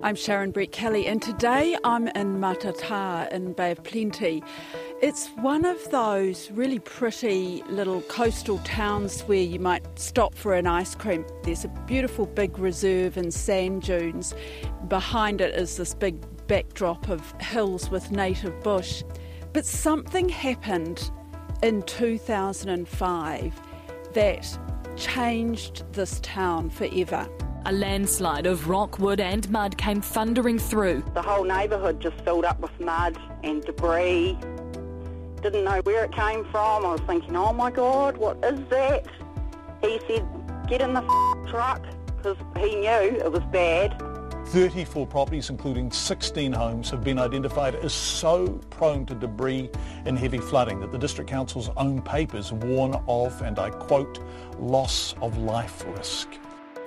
I'm 0.00 0.14
Sharon 0.14 0.52
Brettkelly, 0.52 1.06
and 1.08 1.20
today 1.20 1.76
I'm 1.82 2.06
in 2.06 2.38
Matatā 2.38 3.32
in 3.32 3.52
Bay 3.52 3.72
of 3.72 3.82
Plenty. 3.82 4.44
It's 5.02 5.26
one 5.40 5.64
of 5.64 5.90
those 5.90 6.52
really 6.52 6.78
pretty 6.78 7.64
little 7.68 8.02
coastal 8.02 8.58
towns 8.58 9.22
where 9.22 9.42
you 9.42 9.58
might 9.58 9.98
stop 9.98 10.36
for 10.36 10.54
an 10.54 10.68
ice 10.68 10.94
cream. 10.94 11.26
There's 11.42 11.64
a 11.64 11.68
beautiful 11.88 12.26
big 12.26 12.60
reserve 12.60 13.16
and 13.16 13.34
sand 13.34 13.82
dunes. 13.82 14.34
Behind 14.86 15.40
it 15.40 15.52
is 15.56 15.76
this 15.76 15.94
big 15.94 16.16
backdrop 16.46 17.08
of 17.08 17.32
hills 17.40 17.90
with 17.90 18.12
native 18.12 18.62
bush. 18.62 19.02
But 19.52 19.66
something 19.66 20.28
happened 20.28 21.10
in 21.60 21.82
2005 21.82 23.60
that 24.12 24.58
changed 24.96 25.92
this 25.92 26.20
town 26.20 26.70
forever. 26.70 27.28
A 27.68 27.72
landslide 27.72 28.46
of 28.46 28.66
rock, 28.70 28.98
wood, 28.98 29.20
and 29.20 29.46
mud 29.50 29.76
came 29.76 30.00
thundering 30.00 30.58
through. 30.58 31.04
The 31.12 31.20
whole 31.20 31.44
neighbourhood 31.44 32.00
just 32.00 32.18
filled 32.24 32.46
up 32.46 32.58
with 32.60 32.70
mud 32.80 33.18
and 33.44 33.62
debris. 33.62 34.38
Didn't 35.42 35.64
know 35.64 35.82
where 35.82 36.04
it 36.04 36.12
came 36.12 36.46
from. 36.46 36.86
I 36.86 36.92
was 36.92 37.02
thinking, 37.02 37.36
oh 37.36 37.52
my 37.52 37.70
God, 37.70 38.16
what 38.16 38.42
is 38.42 38.58
that? 38.70 39.06
He 39.82 40.00
said, 40.06 40.26
get 40.66 40.80
in 40.80 40.94
the 40.94 41.02
f- 41.02 41.50
truck 41.50 41.84
because 42.16 42.38
he 42.56 42.74
knew 42.76 42.88
it 42.88 43.30
was 43.30 43.42
bad. 43.52 44.02
34 44.46 45.06
properties, 45.06 45.50
including 45.50 45.92
16 45.92 46.54
homes, 46.54 46.88
have 46.88 47.04
been 47.04 47.18
identified 47.18 47.74
as 47.74 47.92
so 47.92 48.48
prone 48.70 49.04
to 49.04 49.14
debris 49.14 49.68
and 50.06 50.18
heavy 50.18 50.38
flooding 50.38 50.80
that 50.80 50.90
the 50.90 50.96
District 50.96 51.28
Council's 51.28 51.68
own 51.76 52.00
papers 52.00 52.50
warn 52.50 52.94
of, 53.06 53.42
and 53.42 53.58
I 53.58 53.68
quote, 53.68 54.20
loss 54.58 55.14
of 55.20 55.36
life 55.36 55.84
risk. 55.86 56.30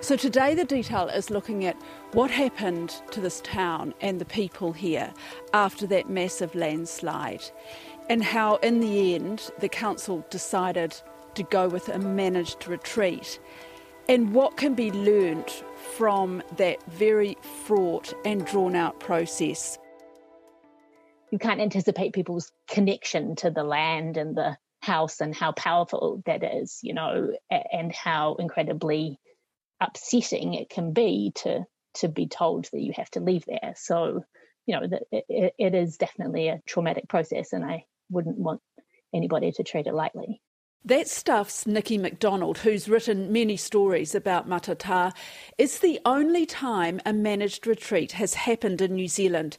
So 0.01 0.15
today 0.15 0.55
the 0.55 0.65
detail 0.65 1.09
is 1.09 1.29
looking 1.29 1.63
at 1.65 1.79
what 2.13 2.31
happened 2.31 2.89
to 3.11 3.21
this 3.21 3.39
town 3.41 3.93
and 4.01 4.19
the 4.19 4.25
people 4.25 4.73
here 4.73 5.13
after 5.53 5.85
that 5.87 6.09
massive 6.09 6.55
landslide 6.55 7.43
and 8.09 8.23
how 8.23 8.55
in 8.57 8.79
the 8.79 9.13
end 9.13 9.51
the 9.59 9.69
council 9.69 10.25
decided 10.31 10.99
to 11.35 11.43
go 11.43 11.67
with 11.67 11.87
a 11.87 11.99
managed 11.99 12.67
retreat 12.67 13.39
and 14.09 14.33
what 14.33 14.57
can 14.57 14.73
be 14.73 14.91
learnt 14.91 15.63
from 15.95 16.41
that 16.57 16.83
very 16.91 17.37
fraught 17.65 18.11
and 18.25 18.43
drawn 18.47 18.75
out 18.75 18.99
process. 18.99 19.77
You 21.29 21.37
can't 21.37 21.61
anticipate 21.61 22.13
people's 22.13 22.51
connection 22.67 23.35
to 23.37 23.51
the 23.51 23.63
land 23.63 24.17
and 24.17 24.35
the 24.35 24.57
house 24.81 25.21
and 25.21 25.35
how 25.35 25.51
powerful 25.51 26.23
that 26.25 26.43
is, 26.43 26.79
you 26.81 26.95
know, 26.95 27.33
and 27.71 27.93
how 27.93 28.33
incredibly 28.39 29.19
upsetting 29.81 30.53
it 30.53 30.69
can 30.69 30.93
be 30.93 31.31
to 31.35 31.65
to 31.93 32.07
be 32.07 32.27
told 32.27 32.69
that 32.71 32.79
you 32.79 32.93
have 32.95 33.11
to 33.11 33.19
leave 33.19 33.43
there. 33.45 33.73
So, 33.75 34.23
you 34.65 34.79
know, 34.79 34.87
it, 35.11 35.53
it 35.57 35.75
is 35.75 35.97
definitely 35.97 36.47
a 36.47 36.61
traumatic 36.65 37.09
process, 37.09 37.51
and 37.51 37.65
I 37.65 37.83
wouldn't 38.09 38.37
want 38.37 38.61
anybody 39.13 39.51
to 39.51 39.63
treat 39.63 39.87
it 39.87 39.93
lightly. 39.93 40.41
That 40.83 41.07
Stuff's 41.07 41.67
Nikki 41.67 41.99
McDonald, 41.99 42.59
who's 42.59 42.89
written 42.89 43.31
many 43.31 43.55
stories 43.55 44.15
about 44.15 44.49
Matatā. 44.49 45.13
It's 45.59 45.77
the 45.77 45.99
only 46.05 46.47
time 46.47 46.99
a 47.05 47.13
managed 47.13 47.67
retreat 47.67 48.13
has 48.13 48.33
happened 48.33 48.81
in 48.81 48.95
New 48.95 49.07
Zealand, 49.07 49.57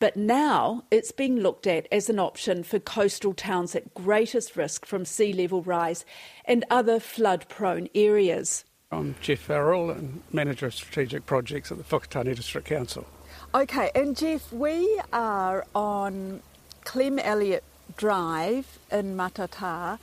but 0.00 0.16
now 0.16 0.82
it's 0.90 1.12
being 1.12 1.36
looked 1.36 1.68
at 1.68 1.86
as 1.92 2.10
an 2.10 2.18
option 2.18 2.64
for 2.64 2.80
coastal 2.80 3.34
towns 3.34 3.76
at 3.76 3.94
greatest 3.94 4.56
risk 4.56 4.84
from 4.84 5.04
sea 5.04 5.32
level 5.32 5.62
rise 5.62 6.04
and 6.44 6.64
other 6.70 6.98
flood 6.98 7.48
prone 7.48 7.88
areas. 7.94 8.64
I'm 8.92 9.16
Jeff 9.20 9.40
Farrell, 9.40 9.90
and 9.90 10.22
Manager 10.32 10.66
of 10.66 10.74
Strategic 10.74 11.26
Projects 11.26 11.72
at 11.72 11.78
the 11.78 11.84
Whakatane 11.84 12.34
District 12.36 12.66
Council. 12.66 13.06
Okay, 13.54 13.90
and 13.94 14.16
Jeff, 14.16 14.52
we 14.52 15.00
are 15.12 15.66
on 15.74 16.42
Clem 16.84 17.18
Elliott 17.18 17.64
Drive 17.96 18.78
in 18.92 19.16
Matatā. 19.16 19.98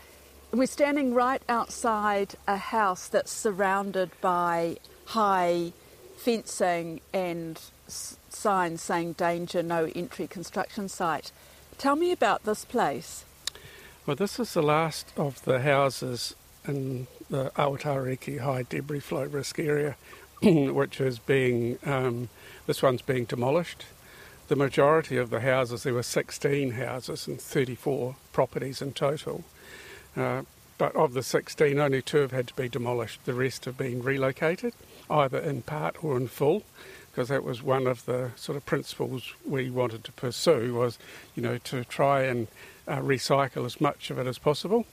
We're 0.52 0.66
standing 0.68 1.14
right 1.14 1.42
outside 1.48 2.36
a 2.48 2.58
house 2.58 3.08
that's 3.08 3.32
surrounded 3.32 4.12
by 4.20 4.78
high 5.06 5.72
fencing 6.18 7.00
and 7.14 7.58
s- 7.88 8.18
signs 8.30 8.82
saying 8.82 9.14
danger, 9.14 9.64
no 9.64 9.90
entry 9.96 10.28
construction 10.28 10.90
site. 10.90 11.32
Tell 11.78 11.96
me 11.96 12.12
about 12.12 12.44
this 12.44 12.66
place. 12.66 13.24
Well, 14.06 14.16
this 14.18 14.40
is 14.40 14.54
the 14.54 14.62
last 14.64 15.14
of 15.16 15.44
the 15.46 15.62
houses 15.62 16.36
in 16.68 17.08
the 17.30 17.52
Awatarariki 17.56 18.40
High 18.40 18.64
Debris 18.64 19.00
Flow 19.00 19.24
Risk 19.24 19.60
Area, 19.60 19.96
which 20.42 21.00
is 21.02 21.20
being, 21.20 21.80
um, 21.84 22.30
this 22.68 22.82
one's 22.82 23.02
being 23.02 23.26
demolished. 23.26 23.86
The 24.48 24.56
majority 24.56 25.18
of 25.18 25.30
the 25.30 25.40
houses, 25.40 25.84
there 25.84 25.94
were 25.94 26.04
16 26.04 26.72
houses 26.72 27.28
and 27.28 27.40
34 27.40 28.16
properties 28.34 28.82
in 28.82 28.94
total. 28.94 29.44
Uh, 30.16 30.44
but 30.78 30.96
of 30.96 31.14
the 31.14 31.24
16, 31.24 31.80
only 31.80 32.02
two 32.02 32.18
have 32.18 32.32
had 32.32 32.48
to 32.48 32.56
be 32.56 32.68
demolished. 32.68 33.24
The 33.26 33.34
rest 33.34 33.66
have 33.66 33.78
been 33.78 34.02
relocated, 34.02 34.74
either 35.10 35.38
in 35.38 35.62
part 35.62 36.04
or 36.04 36.18
in 36.18 36.28
full, 36.28 36.64
because 37.12 37.30
that 37.30 37.44
was 37.44 37.62
one 37.62 37.88
of 37.88 38.06
the 38.06 38.32
sort 38.36 38.56
of 38.56 38.66
principles 38.66 39.34
we 39.46 39.70
wanted 39.70 40.04
to 40.06 40.12
pursue 40.14 40.74
was, 40.74 40.98
you 41.36 41.44
know, 41.44 41.60
to 41.60 41.84
try 41.84 42.24
and 42.24 42.48
uh, 42.88 42.98
recycle 42.98 43.66
as 43.66 43.80
much 43.80 44.10
of 44.10 44.18
it 44.18 44.28
as 44.28 44.38
possible. 44.38 44.86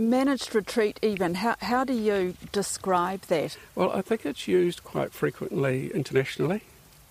Managed 0.00 0.54
retreat, 0.54 0.98
even, 1.02 1.34
how, 1.34 1.56
how 1.60 1.84
do 1.84 1.92
you 1.92 2.34
describe 2.52 3.20
that? 3.24 3.58
Well, 3.74 3.92
I 3.92 4.00
think 4.00 4.24
it's 4.24 4.48
used 4.48 4.82
quite 4.82 5.12
frequently 5.12 5.90
internationally, 5.92 6.62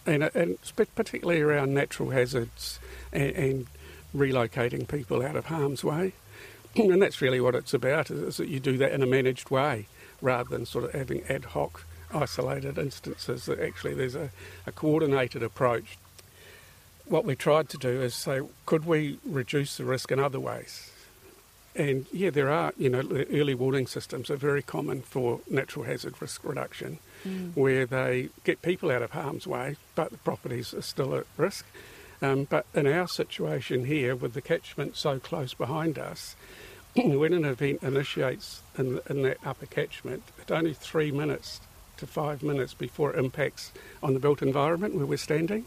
and, 0.08 0.24
and 0.24 0.58
particularly 0.96 1.40
around 1.40 1.72
natural 1.76 2.10
hazards 2.10 2.80
and, 3.14 3.32
and 3.36 3.68
relocating 4.16 4.88
people 4.88 5.24
out 5.24 5.36
of 5.36 5.46
harm's 5.46 5.84
way. 5.84 6.14
and 6.76 7.00
that's 7.00 7.22
really 7.22 7.40
what 7.40 7.54
it's 7.54 7.76
about, 7.76 8.10
is, 8.10 8.24
is 8.24 8.38
that 8.38 8.48
you 8.48 8.60
do 8.60 8.76
that 8.78 8.92
in 8.92 9.04
a 9.04 9.06
managed 9.06 9.52
way 9.52 9.86
rather 10.20 10.50
than 10.50 10.66
sort 10.66 10.86
of 10.86 10.92
having 10.94 11.22
ad 11.30 11.46
hoc 11.46 11.86
isolated 12.12 12.80
instances 12.80 13.46
that 13.46 13.60
actually 13.60 13.94
there's 13.94 14.16
a, 14.16 14.32
a, 14.66 14.72
coordinated 14.72 15.44
approach. 15.44 16.00
What 17.06 17.24
we 17.24 17.36
tried 17.36 17.70
to 17.70 17.78
do 17.78 18.02
is 18.02 18.16
say, 18.16 18.42
could 18.66 18.88
we 18.88 19.20
reduce 19.24 19.78
the 19.78 19.86
risk 19.86 20.12
in 20.12 20.20
other 20.20 20.40
ways? 20.40 20.89
And 21.80 22.06
yeah, 22.12 22.30
there 22.30 22.50
are, 22.50 22.74
you 22.78 22.90
know, 22.90 23.00
early 23.32 23.56
warning 23.56 23.88
systems 23.88 24.30
are 24.30 24.36
very 24.36 24.62
common 24.62 25.02
for 25.02 25.40
natural 25.50 25.86
hazard 25.86 26.22
risk 26.22 26.44
reduction, 26.44 27.00
mm. 27.26 27.56
where 27.56 27.86
they 27.86 28.28
get 28.44 28.62
people 28.62 28.92
out 28.92 29.02
of 29.02 29.12
harm's 29.12 29.48
way, 29.48 29.78
but 29.96 30.12
the 30.12 30.18
properties 30.18 30.74
are 30.74 30.82
still 30.82 31.16
at 31.16 31.26
risk. 31.38 31.66
Um, 32.22 32.44
but 32.44 32.66
in 32.76 32.86
our 32.86 33.08
situation 33.08 33.86
here, 33.86 34.14
with 34.14 34.34
the 34.34 34.42
catchment 34.42 34.98
so 34.98 35.20
close 35.20 35.54
behind 35.54 35.98
us, 35.98 36.36
when 36.98 37.32
an 37.32 37.46
event 37.46 37.82
initiates 37.82 38.62
in, 38.78 39.00
in 39.10 39.22
that 39.22 39.38
upper 39.46 39.66
catchment, 39.66 40.24
it's 40.38 40.52
only 40.52 40.74
three 40.74 41.12
minutes 41.12 41.62
to 41.96 42.06
five 42.06 42.44
minutes 42.44 42.74
before 42.74 43.14
it 43.14 43.20
impacts 43.20 43.72
on 44.04 44.14
the 44.14 44.20
built 44.20 44.42
environment 44.42 44.96
where 44.96 45.06
we're 45.06 45.18
standing. 45.18 45.64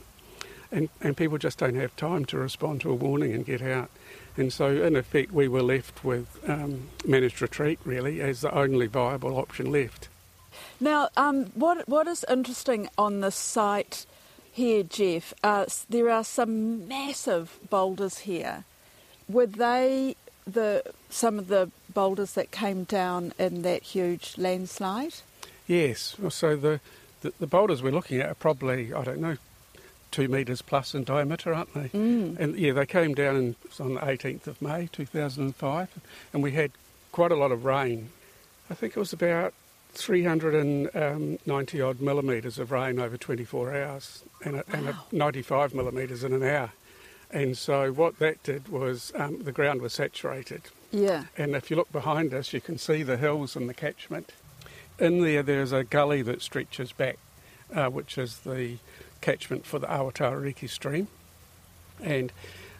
And, 0.70 0.90
and 1.00 1.16
people 1.16 1.38
just 1.38 1.58
don't 1.58 1.74
have 1.74 1.96
time 1.96 2.26
to 2.26 2.36
respond 2.36 2.82
to 2.82 2.90
a 2.90 2.94
warning 2.94 3.32
and 3.32 3.46
get 3.46 3.62
out. 3.62 3.90
And 4.36 4.52
so, 4.52 4.68
in 4.70 4.96
effect, 4.96 5.32
we 5.32 5.48
were 5.48 5.62
left 5.62 6.04
with 6.04 6.38
um, 6.48 6.88
managed 7.06 7.42
retreat 7.42 7.78
really 7.84 8.20
as 8.20 8.40
the 8.40 8.54
only 8.54 8.86
viable 8.86 9.36
option 9.36 9.70
left. 9.70 10.08
Now, 10.80 11.08
um, 11.16 11.46
what 11.54 11.88
what 11.88 12.08
is 12.08 12.24
interesting 12.28 12.88
on 12.96 13.20
the 13.20 13.30
site 13.30 14.06
here, 14.52 14.82
Jeff? 14.82 15.34
Uh, 15.42 15.66
there 15.88 16.10
are 16.10 16.24
some 16.24 16.88
massive 16.88 17.58
boulders 17.70 18.18
here. 18.18 18.64
Were 19.28 19.46
they 19.46 20.16
the 20.46 20.82
some 21.10 21.38
of 21.38 21.48
the 21.48 21.70
boulders 21.92 22.32
that 22.32 22.50
came 22.50 22.84
down 22.84 23.32
in 23.38 23.62
that 23.62 23.82
huge 23.82 24.34
landslide? 24.38 25.14
Yes. 25.66 26.16
So 26.30 26.56
the, 26.56 26.80
the, 27.20 27.32
the 27.38 27.46
boulders 27.46 27.82
we're 27.82 27.92
looking 27.92 28.20
at 28.20 28.28
are 28.30 28.34
probably 28.34 28.92
I 28.92 29.04
don't 29.04 29.20
know 29.20 29.36
two 30.12 30.28
metres 30.28 30.62
plus 30.62 30.94
in 30.94 31.02
diameter, 31.02 31.52
aren't 31.52 31.74
they? 31.74 31.88
Mm. 31.88 32.38
And 32.38 32.56
yeah, 32.56 32.72
they 32.72 32.86
came 32.86 33.14
down 33.14 33.36
in, 33.36 33.56
on 33.80 33.94
the 33.94 34.00
18th 34.00 34.46
of 34.46 34.62
May 34.62 34.88
2005, 34.92 35.88
and 36.32 36.42
we 36.42 36.52
had 36.52 36.70
quite 37.10 37.32
a 37.32 37.36
lot 37.36 37.50
of 37.50 37.64
rain. 37.64 38.10
I 38.70 38.74
think 38.74 38.96
it 38.96 39.00
was 39.00 39.12
about 39.12 39.54
390 39.94 41.80
odd 41.80 42.00
millimetres 42.00 42.58
of 42.58 42.70
rain 42.70 42.98
over 43.00 43.16
24 43.16 43.74
hours, 43.74 44.22
and, 44.44 44.54
a, 44.54 44.58
wow. 44.58 44.64
and 44.72 44.88
a 44.88 44.98
95 45.10 45.74
millimetres 45.74 46.22
in 46.22 46.32
an 46.32 46.42
hour. 46.42 46.70
And 47.30 47.56
so 47.56 47.92
what 47.92 48.18
that 48.18 48.42
did 48.42 48.68
was 48.68 49.12
um, 49.14 49.42
the 49.42 49.52
ground 49.52 49.80
was 49.80 49.94
saturated. 49.94 50.62
Yeah. 50.90 51.24
And 51.38 51.54
if 51.54 51.70
you 51.70 51.76
look 51.76 51.90
behind 51.90 52.34
us, 52.34 52.52
you 52.52 52.60
can 52.60 52.76
see 52.76 53.02
the 53.02 53.16
hills 53.16 53.56
and 53.56 53.68
the 53.68 53.74
catchment. 53.74 54.32
In 54.98 55.22
there, 55.22 55.42
there's 55.42 55.72
a 55.72 55.84
gully 55.84 56.20
that 56.22 56.42
stretches 56.42 56.92
back, 56.92 57.16
uh, 57.74 57.88
which 57.88 58.18
is 58.18 58.40
the 58.40 58.76
catchment 59.22 59.64
for 59.64 59.78
the 59.78 59.86
Awatarariki 59.86 60.68
stream. 60.68 61.08
And 62.02 62.30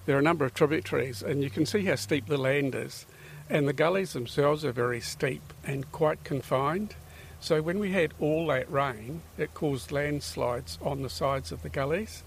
there 0.05 0.17
are 0.17 0.21
a 0.21 0.23
number 0.23 0.45
of 0.45 0.53
tributaries, 0.53 1.23
and 1.23 1.43
you 1.43 1.49
can 1.49 1.65
see 1.65 1.85
how 1.87 1.95
steep 1.95 2.27
the 2.27 2.37
land 2.37 2.75
is. 2.75 3.07
And 3.49 3.67
the 3.67 3.73
gullies 3.73 4.13
themselves 4.13 4.65
are 4.65 4.73
very 4.73 5.01
steep 5.01 5.55
and 5.65 5.91
quite 5.93 6.25
confined. 6.25 6.95
So 7.41 7.63
when 7.63 7.79
we 7.79 7.93
had 7.93 8.15
all 8.21 8.47
that 8.49 8.71
rain, 8.71 9.23
it 9.39 9.55
caused 9.55 9.91
landslides 9.91 10.79
on 10.83 11.03
the 11.03 11.11
sides 11.11 11.51
of 11.53 11.63
the 11.63 11.69
gullies, 11.69 12.23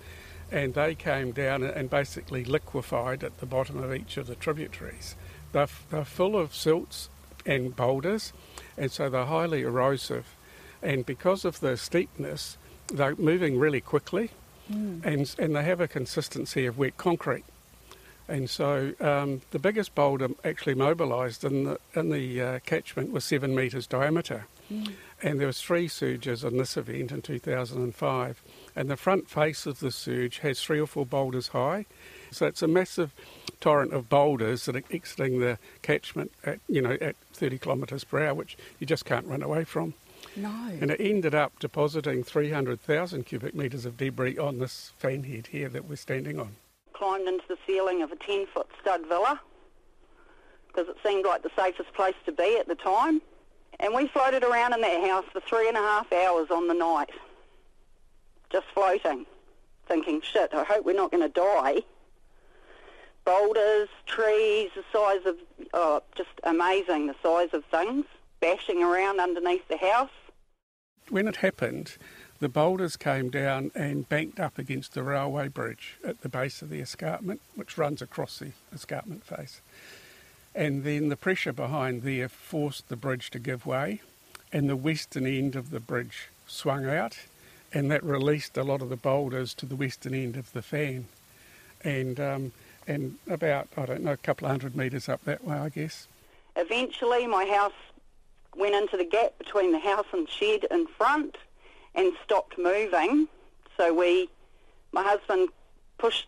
and 0.51 0.73
they 0.73 0.95
came 0.95 1.31
down 1.31 1.63
and 1.63 1.89
basically 1.89 2.43
liquefied 2.43 3.23
at 3.23 3.37
the 3.39 3.45
bottom 3.45 3.81
of 3.81 3.93
each 3.93 4.17
of 4.17 4.27
the 4.27 4.35
tributaries. 4.35 5.15
They're, 5.51 5.67
they're 5.89 6.05
full 6.05 6.37
of 6.37 6.53
silts 6.53 7.09
and 7.45 7.75
boulders, 7.75 8.33
and 8.77 8.91
so 8.91 9.09
they're 9.09 9.25
highly 9.25 9.61
erosive. 9.61 10.35
And 10.81 11.05
because 11.05 11.45
of 11.45 11.61
the 11.61 11.77
steepness, 11.77 12.57
they're 12.87 13.15
moving 13.15 13.57
really 13.57 13.81
quickly, 13.81 14.31
mm. 14.71 15.03
and, 15.05 15.35
and 15.39 15.55
they 15.55 15.63
have 15.63 15.81
a 15.81 15.87
consistency 15.87 16.65
of 16.65 16.77
wet 16.77 16.97
concrete. 16.97 17.45
And 18.27 18.49
so 18.49 18.93
um, 18.99 19.41
the 19.51 19.59
biggest 19.59 19.93
boulder 19.93 20.29
actually 20.43 20.73
mobilised 20.73 21.43
in 21.43 21.65
the, 21.65 21.79
in 21.93 22.09
the 22.09 22.41
uh, 22.41 22.59
catchment 22.65 23.11
was 23.11 23.23
seven 23.23 23.53
metres 23.53 23.85
diameter. 23.85 24.47
Mm. 24.71 24.93
And 25.21 25.39
there 25.39 25.47
was 25.47 25.61
three 25.61 25.87
surges 25.87 26.43
in 26.43 26.57
this 26.57 26.75
event 26.75 27.11
in 27.11 27.21
2005. 27.21 28.41
And 28.75 28.89
the 28.89 28.97
front 28.97 29.29
face 29.29 29.65
of 29.67 29.79
the 29.79 29.91
surge 29.91 30.39
has 30.39 30.59
three 30.59 30.79
or 30.79 30.87
four 30.87 31.05
boulders 31.05 31.49
high. 31.49 31.85
So 32.31 32.47
it's 32.47 32.63
a 32.63 32.67
massive 32.67 33.13
torrent 33.61 33.93
of 33.93 34.09
boulders 34.09 34.65
that 34.65 34.75
are 34.75 34.83
exiting 34.91 35.39
the 35.39 35.59
catchment 35.83 36.31
at, 36.43 36.59
you 36.67 36.81
know, 36.81 36.97
at 36.99 37.15
30 37.33 37.59
kilometres 37.59 38.03
per 38.03 38.25
hour, 38.25 38.33
which 38.33 38.57
you 38.79 38.87
just 38.87 39.05
can't 39.05 39.25
run 39.27 39.43
away 39.43 39.63
from. 39.63 39.93
No. 40.35 40.77
And 40.81 40.91
it 40.91 40.99
ended 40.99 41.33
up 41.33 41.59
depositing 41.59 42.23
300,000 42.23 43.25
cubic 43.25 43.55
metres 43.55 43.85
of 43.85 43.97
debris 43.97 44.37
on 44.37 44.59
this 44.59 44.91
fan 44.97 45.23
head 45.23 45.47
here 45.47 45.69
that 45.69 45.87
we're 45.87 45.95
standing 45.95 46.39
on. 46.39 46.55
Climbed 46.93 47.27
into 47.27 47.45
the 47.47 47.57
ceiling 47.65 48.01
of 48.01 48.11
a 48.11 48.15
10 48.15 48.47
foot 48.47 48.67
stud 48.81 49.07
villa 49.07 49.39
because 50.75 50.89
it 50.89 50.97
seemed 51.05 51.25
like 51.25 51.41
the 51.41 51.51
safest 51.55 51.93
place 51.93 52.15
to 52.25 52.31
be 52.31 52.57
at 52.59 52.67
the 52.67 52.75
time. 52.75 53.21
And 53.79 53.93
we 53.93 54.07
floated 54.07 54.43
around 54.43 54.73
in 54.73 54.81
that 54.81 55.07
house 55.07 55.25
for 55.31 55.41
three 55.41 55.67
and 55.67 55.77
a 55.77 55.81
half 55.81 56.11
hours 56.11 56.49
on 56.49 56.67
the 56.67 56.73
night, 56.73 57.11
just 58.51 58.65
floating, 58.73 59.25
thinking, 59.87 60.21
shit, 60.21 60.53
I 60.53 60.63
hope 60.63 60.85
we're 60.85 60.95
not 60.95 61.11
going 61.11 61.23
to 61.23 61.29
die. 61.29 61.83
Boulders, 63.25 63.89
trees, 64.05 64.69
the 64.75 64.83
size 64.93 65.25
of, 65.25 65.35
oh, 65.73 66.03
just 66.15 66.29
amazing, 66.43 67.07
the 67.07 67.15
size 67.23 67.49
of 67.53 67.65
things, 67.65 68.05
bashing 68.39 68.83
around 68.83 69.19
underneath 69.19 69.67
the 69.67 69.77
house. 69.77 70.09
When 71.09 71.27
it 71.27 71.37
happened, 71.37 71.97
the 72.39 72.49
boulders 72.49 72.97
came 72.97 73.29
down 73.29 73.71
and 73.75 74.09
banked 74.09 74.39
up 74.39 74.57
against 74.57 74.93
the 74.93 75.03
railway 75.03 75.47
bridge 75.47 75.97
at 76.03 76.21
the 76.21 76.29
base 76.29 76.61
of 76.61 76.69
the 76.69 76.81
escarpment, 76.81 77.41
which 77.55 77.77
runs 77.77 78.01
across 78.01 78.39
the 78.39 78.51
escarpment 78.73 79.23
face. 79.23 79.61
And 80.55 80.83
then 80.83 81.09
the 81.09 81.15
pressure 81.15 81.53
behind 81.53 82.03
there 82.03 82.27
forced 82.29 82.89
the 82.89 82.95
bridge 82.95 83.29
to 83.31 83.39
give 83.39 83.65
way, 83.65 84.01
and 84.51 84.69
the 84.69 84.75
western 84.75 85.27
end 85.27 85.55
of 85.55 85.69
the 85.69 85.79
bridge 85.79 86.29
swung 86.47 86.89
out, 86.89 87.19
and 87.71 87.91
that 87.91 88.03
released 88.03 88.57
a 88.57 88.63
lot 88.63 88.81
of 88.81 88.89
the 88.89 88.95
boulders 88.95 89.53
to 89.55 89.65
the 89.65 89.75
western 89.75 90.13
end 90.13 90.37
of 90.37 90.51
the 90.53 90.61
fan. 90.61 91.05
And, 91.83 92.19
um, 92.19 92.51
and 92.87 93.17
about, 93.29 93.67
I 93.77 93.85
don't 93.85 94.03
know, 94.03 94.13
a 94.13 94.17
couple 94.17 94.47
of 94.47 94.51
hundred 94.51 94.75
metres 94.75 95.07
up 95.07 95.23
that 95.25 95.43
way, 95.43 95.57
I 95.57 95.69
guess. 95.69 96.07
Eventually, 96.55 97.27
my 97.27 97.45
house 97.45 97.73
went 98.57 98.75
into 98.75 98.97
the 98.97 99.05
gap 99.05 99.37
between 99.37 99.71
the 99.71 99.79
house 99.79 100.05
and 100.13 100.29
shed 100.29 100.65
in 100.71 100.87
front 100.87 101.37
and 101.93 102.13
stopped 102.23 102.57
moving. 102.57 103.27
So 103.77 103.93
we, 103.93 104.29
my 104.91 105.03
husband 105.03 105.49
pushed 105.97 106.27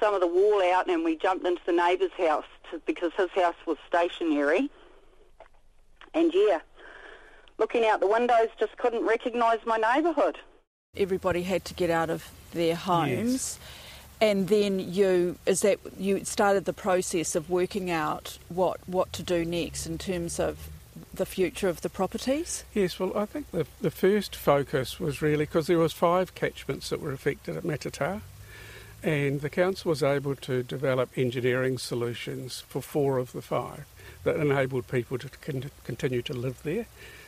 some 0.00 0.14
of 0.14 0.20
the 0.20 0.26
wall 0.26 0.62
out 0.72 0.88
and 0.88 1.04
we 1.04 1.16
jumped 1.16 1.46
into 1.46 1.62
the 1.66 1.72
neighbour's 1.72 2.12
house 2.18 2.44
to, 2.70 2.80
because 2.86 3.12
his 3.16 3.30
house 3.30 3.54
was 3.66 3.76
stationary. 3.86 4.70
And 6.12 6.32
yeah, 6.34 6.60
looking 7.58 7.84
out 7.86 8.00
the 8.00 8.06
windows, 8.06 8.48
just 8.58 8.76
couldn't 8.76 9.04
recognise 9.06 9.58
my 9.66 9.76
neighbourhood. 9.76 10.38
Everybody 10.96 11.42
had 11.42 11.64
to 11.66 11.74
get 11.74 11.90
out 11.90 12.10
of 12.10 12.30
their 12.52 12.74
homes. 12.76 13.32
Yes. 13.32 13.58
And 14.20 14.48
then 14.48 14.78
you 14.78 15.36
is 15.44 15.62
that 15.62 15.80
you 15.98 16.24
started 16.24 16.66
the 16.66 16.72
process 16.72 17.34
of 17.34 17.50
working 17.50 17.90
out 17.90 18.38
what 18.48 18.78
what 18.88 19.12
to 19.14 19.22
do 19.22 19.44
next 19.44 19.86
in 19.86 19.98
terms 19.98 20.38
of 20.38 20.70
the 21.16 21.26
future 21.26 21.68
of 21.68 21.80
the 21.80 21.88
properties? 21.88 22.64
Yes, 22.74 22.98
well, 22.98 23.16
I 23.16 23.26
think 23.26 23.50
the, 23.50 23.66
the 23.80 23.90
first 23.90 24.34
focus 24.34 24.98
was 24.98 25.22
really 25.22 25.44
because 25.44 25.66
there 25.66 25.78
was 25.78 25.92
five 25.92 26.34
catchments 26.34 26.88
that 26.90 27.00
were 27.00 27.12
affected 27.12 27.56
at 27.56 27.64
Matatā, 27.64 28.22
and 29.02 29.40
the 29.40 29.50
council 29.50 29.90
was 29.90 30.02
able 30.02 30.34
to 30.36 30.62
develop 30.62 31.10
engineering 31.16 31.78
solutions 31.78 32.64
for 32.68 32.80
four 32.80 33.18
of 33.18 33.32
the 33.32 33.42
five 33.42 33.84
that 34.24 34.36
enabled 34.36 34.88
people 34.88 35.18
to 35.18 35.28
con- 35.28 35.70
continue 35.84 36.22
to 36.22 36.32
live 36.32 36.62
there. 36.62 36.86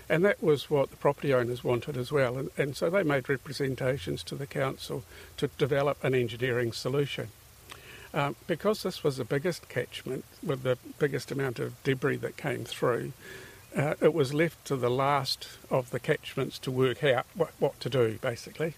And 0.08 0.24
that 0.24 0.42
was 0.42 0.70
what 0.70 0.90
the 0.90 0.96
property 0.96 1.34
owners 1.34 1.64
wanted 1.64 1.96
as 1.96 2.12
well. 2.12 2.38
And, 2.38 2.50
and 2.56 2.76
so 2.76 2.88
they 2.88 3.02
made 3.02 3.28
representations 3.28 4.22
to 4.24 4.34
the 4.36 4.46
council 4.46 5.02
to 5.36 5.48
develop 5.58 6.02
an 6.04 6.14
engineering 6.14 6.72
solution. 6.72 7.28
Um, 8.14 8.36
because 8.46 8.82
this 8.82 9.02
was 9.02 9.16
the 9.16 9.24
biggest 9.24 9.68
catchment 9.68 10.24
with 10.42 10.62
the 10.62 10.78
biggest 10.98 11.30
amount 11.30 11.58
of 11.58 11.82
debris 11.82 12.16
that 12.18 12.36
came 12.36 12.64
through, 12.64 13.12
uh, 13.76 13.94
it 14.00 14.14
was 14.14 14.32
left 14.32 14.64
to 14.66 14.76
the 14.76 14.90
last 14.90 15.48
of 15.70 15.90
the 15.90 16.00
catchments 16.00 16.58
to 16.60 16.70
work 16.70 17.04
out 17.04 17.26
what, 17.34 17.52
what 17.58 17.78
to 17.80 17.90
do, 17.90 18.18
basically 18.20 18.74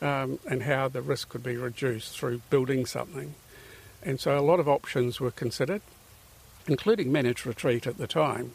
um, 0.00 0.38
and 0.48 0.62
how 0.62 0.88
the 0.88 1.02
risk 1.02 1.28
could 1.28 1.42
be 1.42 1.56
reduced 1.56 2.16
through 2.18 2.40
building 2.50 2.86
something. 2.86 3.34
And 4.02 4.20
so 4.20 4.38
a 4.38 4.40
lot 4.40 4.60
of 4.60 4.68
options 4.68 5.20
were 5.20 5.30
considered, 5.30 5.82
including 6.66 7.10
managed 7.10 7.46
retreat 7.46 7.86
at 7.86 7.98
the 7.98 8.06
time. 8.06 8.52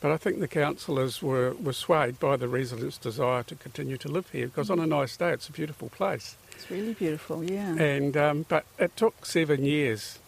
But 0.00 0.12
I 0.12 0.18
think 0.18 0.38
the 0.38 0.48
councillors 0.48 1.22
were, 1.22 1.54
were 1.54 1.72
swayed 1.72 2.20
by 2.20 2.36
the 2.36 2.46
residents' 2.46 2.98
desire 2.98 3.42
to 3.44 3.54
continue 3.54 3.96
to 3.98 4.08
live 4.08 4.28
here 4.30 4.48
because 4.48 4.70
on 4.70 4.78
a 4.78 4.86
nice 4.86 5.16
day 5.16 5.30
it's 5.30 5.48
a 5.48 5.52
beautiful 5.52 5.88
place. 5.88 6.36
It's 6.52 6.70
really 6.70 6.92
beautiful, 6.92 7.42
yeah. 7.42 7.74
And 7.74 8.16
um, 8.16 8.46
but 8.48 8.66
it 8.78 8.96
took 8.96 9.24
seven 9.24 9.64
years 9.64 10.18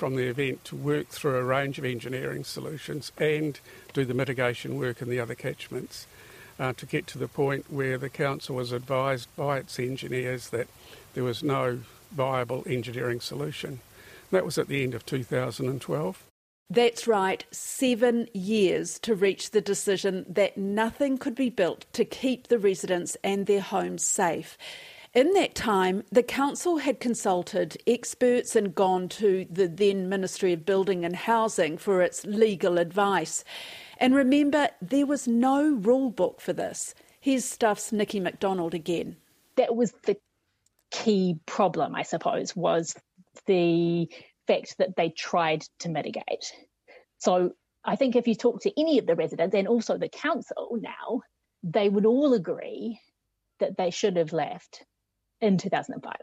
from 0.00 0.16
the 0.16 0.28
event 0.28 0.64
to 0.64 0.74
work 0.74 1.08
through 1.08 1.36
a 1.36 1.44
range 1.44 1.78
of 1.78 1.84
engineering 1.84 2.42
solutions 2.42 3.12
and 3.18 3.60
do 3.92 4.02
the 4.02 4.14
mitigation 4.14 4.78
work 4.78 5.02
in 5.02 5.10
the 5.10 5.20
other 5.20 5.34
catchments 5.34 6.06
uh, 6.58 6.72
to 6.72 6.86
get 6.86 7.06
to 7.06 7.18
the 7.18 7.28
point 7.28 7.70
where 7.70 7.98
the 7.98 8.08
council 8.08 8.56
was 8.56 8.72
advised 8.72 9.28
by 9.36 9.58
its 9.58 9.78
engineers 9.78 10.48
that 10.48 10.68
there 11.12 11.22
was 11.22 11.42
no 11.42 11.80
viable 12.12 12.64
engineering 12.66 13.20
solution. 13.20 13.80
That 14.30 14.46
was 14.46 14.56
at 14.56 14.68
the 14.68 14.82
end 14.82 14.94
of 14.94 15.04
2012. 15.04 16.24
That's 16.70 17.06
right, 17.06 17.44
seven 17.50 18.26
years 18.32 18.98
to 19.00 19.14
reach 19.14 19.50
the 19.50 19.60
decision 19.60 20.24
that 20.30 20.56
nothing 20.56 21.18
could 21.18 21.34
be 21.34 21.50
built 21.50 21.84
to 21.92 22.06
keep 22.06 22.48
the 22.48 22.58
residents 22.58 23.18
and 23.22 23.44
their 23.44 23.60
homes 23.60 24.02
safe. 24.02 24.56
In 25.12 25.32
that 25.32 25.56
time, 25.56 26.04
the 26.12 26.22
council 26.22 26.76
had 26.76 27.00
consulted 27.00 27.76
experts 27.84 28.54
and 28.54 28.72
gone 28.72 29.08
to 29.08 29.44
the 29.50 29.66
then 29.66 30.08
Ministry 30.08 30.52
of 30.52 30.64
Building 30.64 31.04
and 31.04 31.16
Housing 31.16 31.78
for 31.78 32.00
its 32.00 32.24
legal 32.24 32.78
advice. 32.78 33.42
And 33.98 34.14
remember, 34.14 34.68
there 34.80 35.06
was 35.06 35.26
no 35.26 35.68
rule 35.68 36.10
book 36.12 36.40
for 36.40 36.52
this. 36.52 36.94
Here's 37.20 37.44
Stuff's 37.44 37.90
Nikki 37.90 38.20
McDonald 38.20 38.72
again. 38.72 39.16
That 39.56 39.74
was 39.74 39.92
the 40.06 40.16
key 40.92 41.40
problem, 41.44 41.96
I 41.96 42.02
suppose, 42.02 42.54
was 42.54 42.94
the 43.46 44.08
fact 44.46 44.78
that 44.78 44.94
they 44.96 45.08
tried 45.08 45.64
to 45.80 45.88
mitigate. 45.88 46.52
So 47.18 47.54
I 47.84 47.96
think 47.96 48.14
if 48.14 48.28
you 48.28 48.36
talk 48.36 48.62
to 48.62 48.80
any 48.80 48.98
of 48.98 49.06
the 49.06 49.16
residents 49.16 49.56
and 49.56 49.66
also 49.66 49.98
the 49.98 50.08
council 50.08 50.78
now, 50.80 51.22
they 51.64 51.88
would 51.88 52.06
all 52.06 52.32
agree 52.32 53.00
that 53.58 53.76
they 53.76 53.90
should 53.90 54.16
have 54.16 54.32
left 54.32 54.84
in 55.40 55.58
2005. 55.58 56.14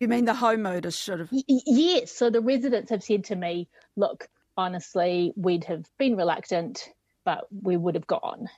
You 0.00 0.08
mean 0.08 0.24
the 0.24 0.32
homeowners 0.32 1.00
should 1.00 1.20
have? 1.20 1.30
Y- 1.30 1.44
yes. 1.46 2.12
So 2.12 2.30
the 2.30 2.40
residents 2.40 2.90
have 2.90 3.04
said 3.04 3.24
to 3.24 3.36
me, 3.36 3.68
look, 3.96 4.28
honestly, 4.56 5.32
we'd 5.36 5.64
have 5.64 5.84
been 5.98 6.16
reluctant, 6.16 6.88
but 7.24 7.46
we 7.50 7.76
would 7.76 7.94
have 7.94 8.06
gone. 8.06 8.48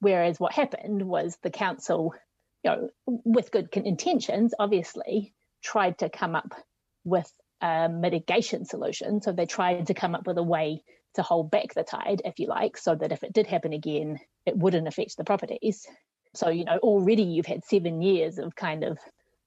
Whereas 0.00 0.40
what 0.40 0.52
happened 0.52 1.02
was 1.02 1.36
the 1.42 1.50
council, 1.50 2.14
you 2.64 2.70
know, 2.70 2.88
with 3.06 3.50
good 3.50 3.68
intentions, 3.76 4.54
obviously, 4.58 5.34
tried 5.62 5.98
to 5.98 6.08
come 6.08 6.34
up 6.34 6.54
with 7.04 7.30
a 7.60 7.88
mitigation 7.88 8.64
solution. 8.64 9.20
So 9.22 9.32
they 9.32 9.46
tried 9.46 9.88
to 9.88 9.94
come 9.94 10.14
up 10.14 10.26
with 10.26 10.38
a 10.38 10.42
way 10.42 10.82
to 11.14 11.22
hold 11.22 11.50
back 11.50 11.74
the 11.74 11.84
tide, 11.84 12.22
if 12.24 12.38
you 12.38 12.48
like, 12.48 12.76
so 12.76 12.94
that 12.94 13.12
if 13.12 13.22
it 13.22 13.32
did 13.32 13.46
happen 13.46 13.72
again, 13.72 14.18
it 14.46 14.56
wouldn't 14.56 14.88
affect 14.88 15.16
the 15.16 15.24
properties. 15.24 15.86
So, 16.34 16.48
you 16.48 16.64
know, 16.64 16.78
already 16.78 17.24
you've 17.24 17.46
had 17.46 17.64
seven 17.64 18.00
years 18.00 18.38
of 18.38 18.56
kind 18.56 18.84
of 18.84 18.98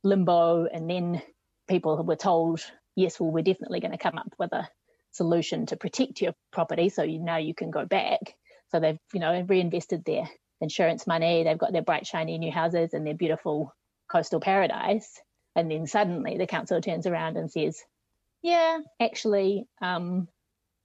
limbo, 0.06 0.66
and 0.66 0.90
then 0.90 1.22
people 1.68 2.02
were 2.04 2.16
told, 2.16 2.62
yes, 2.96 3.20
well, 3.20 3.32
we're 3.32 3.44
definitely 3.44 3.80
going 3.80 3.92
to 3.92 3.98
come 3.98 4.18
up 4.18 4.34
with 4.38 4.54
a 4.54 4.70
solution 5.12 5.66
to 5.68 5.78
protect 5.78 6.22
your 6.22 6.34
property, 6.52 6.90
so 6.90 7.04
you 7.04 7.20
now 7.20 7.38
you 7.38 7.54
can 7.54 7.72
go 7.72 7.86
back. 7.86 8.20
So 8.72 8.80
they've, 8.80 9.00
you 9.14 9.20
know, 9.20 9.46
reinvested 9.48 10.06
their 10.06 10.30
insurance 10.62 11.06
money. 11.06 11.44
They've 11.44 11.58
got 11.58 11.72
their 11.72 11.82
bright, 11.82 12.08
shiny 12.08 12.38
new 12.38 12.52
houses 12.52 12.94
and 12.94 13.06
their 13.06 13.14
beautiful 13.14 13.74
coastal 14.08 14.40
paradise. 14.40 15.22
And 15.56 15.70
then 15.72 15.88
suddenly 15.88 16.38
the 16.38 16.48
council 16.48 16.82
turns 16.82 17.08
around 17.08 17.38
and 17.38 17.50
says, 17.52 17.82
yeah, 18.42 18.80
actually, 19.00 19.68
um, 19.82 20.28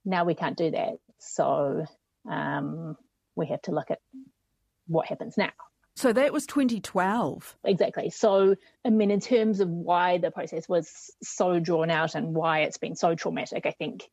now 0.05 0.23
we 0.25 0.35
can't 0.35 0.57
do 0.57 0.71
that. 0.71 0.97
So 1.19 1.85
um, 2.29 2.95
we 3.35 3.47
have 3.47 3.61
to 3.63 3.71
look 3.71 3.91
at 3.91 3.99
what 4.87 5.07
happens 5.07 5.37
now. 5.37 5.51
So 5.95 6.13
that 6.13 6.33
was 6.33 6.45
2012. 6.45 7.57
Exactly. 7.65 8.09
So, 8.09 8.55
I 8.85 8.89
mean, 8.89 9.11
in 9.11 9.19
terms 9.19 9.59
of 9.59 9.69
why 9.69 10.17
the 10.17 10.31
process 10.31 10.67
was 10.67 11.11
so 11.21 11.59
drawn 11.59 11.89
out 11.89 12.15
and 12.15 12.33
why 12.33 12.61
it's 12.61 12.77
been 12.77 12.95
so 12.95 13.15
traumatic, 13.15 13.65
I 13.65 13.71
think, 13.71 14.09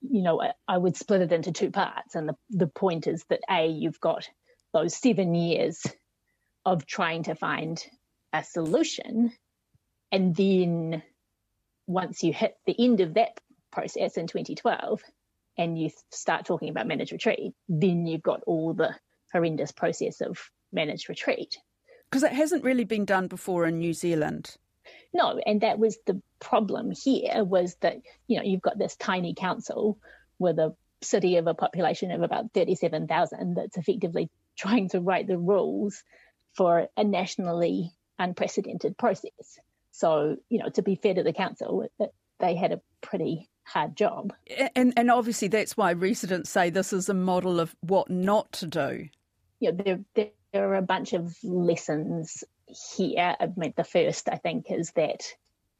you 0.00 0.22
know, 0.22 0.42
I 0.68 0.78
would 0.78 0.96
split 0.96 1.22
it 1.22 1.32
into 1.32 1.52
two 1.52 1.70
parts. 1.70 2.14
And 2.14 2.28
the, 2.28 2.36
the 2.50 2.66
point 2.68 3.06
is 3.06 3.24
that 3.28 3.40
A, 3.50 3.66
you've 3.66 4.00
got 4.00 4.28
those 4.72 4.96
seven 4.96 5.34
years 5.34 5.84
of 6.64 6.86
trying 6.86 7.24
to 7.24 7.34
find 7.34 7.84
a 8.32 8.44
solution. 8.44 9.32
And 10.12 10.34
then 10.34 11.02
once 11.86 12.22
you 12.22 12.32
hit 12.32 12.56
the 12.66 12.76
end 12.78 13.00
of 13.00 13.14
that 13.14 13.40
process 13.72 14.16
in 14.16 14.26
2012 14.26 15.02
and 15.58 15.78
you 15.78 15.90
start 16.10 16.44
talking 16.44 16.68
about 16.68 16.86
managed 16.86 17.12
retreat, 17.12 17.52
then 17.68 18.06
you've 18.06 18.22
got 18.22 18.42
all 18.46 18.74
the 18.74 18.94
horrendous 19.32 19.72
process 19.72 20.20
of 20.20 20.38
managed 20.72 21.08
retreat. 21.08 21.58
Because 22.10 22.22
it 22.22 22.32
hasn't 22.32 22.64
really 22.64 22.84
been 22.84 23.04
done 23.04 23.26
before 23.26 23.66
in 23.66 23.78
New 23.78 23.92
Zealand. 23.92 24.56
No, 25.12 25.40
and 25.44 25.60
that 25.62 25.78
was 25.78 25.98
the 26.06 26.20
problem 26.40 26.92
here 26.92 27.44
was 27.44 27.74
that, 27.80 27.96
you 28.26 28.36
know, 28.36 28.44
you've 28.44 28.62
got 28.62 28.78
this 28.78 28.96
tiny 28.96 29.34
council 29.34 29.98
with 30.38 30.58
a 30.58 30.74
city 31.02 31.36
of 31.36 31.46
a 31.46 31.54
population 31.54 32.10
of 32.10 32.22
about 32.22 32.52
37,000 32.52 33.54
that's 33.54 33.76
effectively 33.76 34.30
trying 34.56 34.88
to 34.90 35.00
write 35.00 35.26
the 35.26 35.38
rules 35.38 36.02
for 36.54 36.88
a 36.96 37.04
nationally 37.04 37.92
unprecedented 38.18 38.96
process. 38.96 39.58
So, 39.92 40.36
you 40.48 40.58
know, 40.58 40.68
to 40.70 40.82
be 40.82 40.94
fair 40.96 41.14
to 41.14 41.22
the 41.22 41.32
council, 41.32 41.86
they 42.38 42.54
had 42.54 42.72
a 42.72 42.80
pretty 43.00 43.48
hard 43.64 43.96
job. 43.96 44.32
And, 44.74 44.92
and 44.96 45.10
obviously, 45.10 45.48
that's 45.48 45.76
why 45.76 45.92
residents 45.92 46.50
say 46.50 46.70
this 46.70 46.92
is 46.92 47.08
a 47.08 47.14
model 47.14 47.60
of 47.60 47.74
what 47.80 48.10
not 48.10 48.52
to 48.52 48.66
do. 48.66 49.08
You 49.60 49.72
know, 49.72 50.04
there, 50.14 50.28
there, 50.56 50.68
are 50.70 50.76
a 50.76 50.82
bunch 50.82 51.12
of 51.12 51.36
lessons 51.42 52.44
here. 52.96 53.36
I 53.38 53.48
mean, 53.56 53.74
the 53.76 53.84
first, 53.84 54.28
I 54.30 54.36
think, 54.36 54.70
is 54.70 54.90
that 54.92 55.22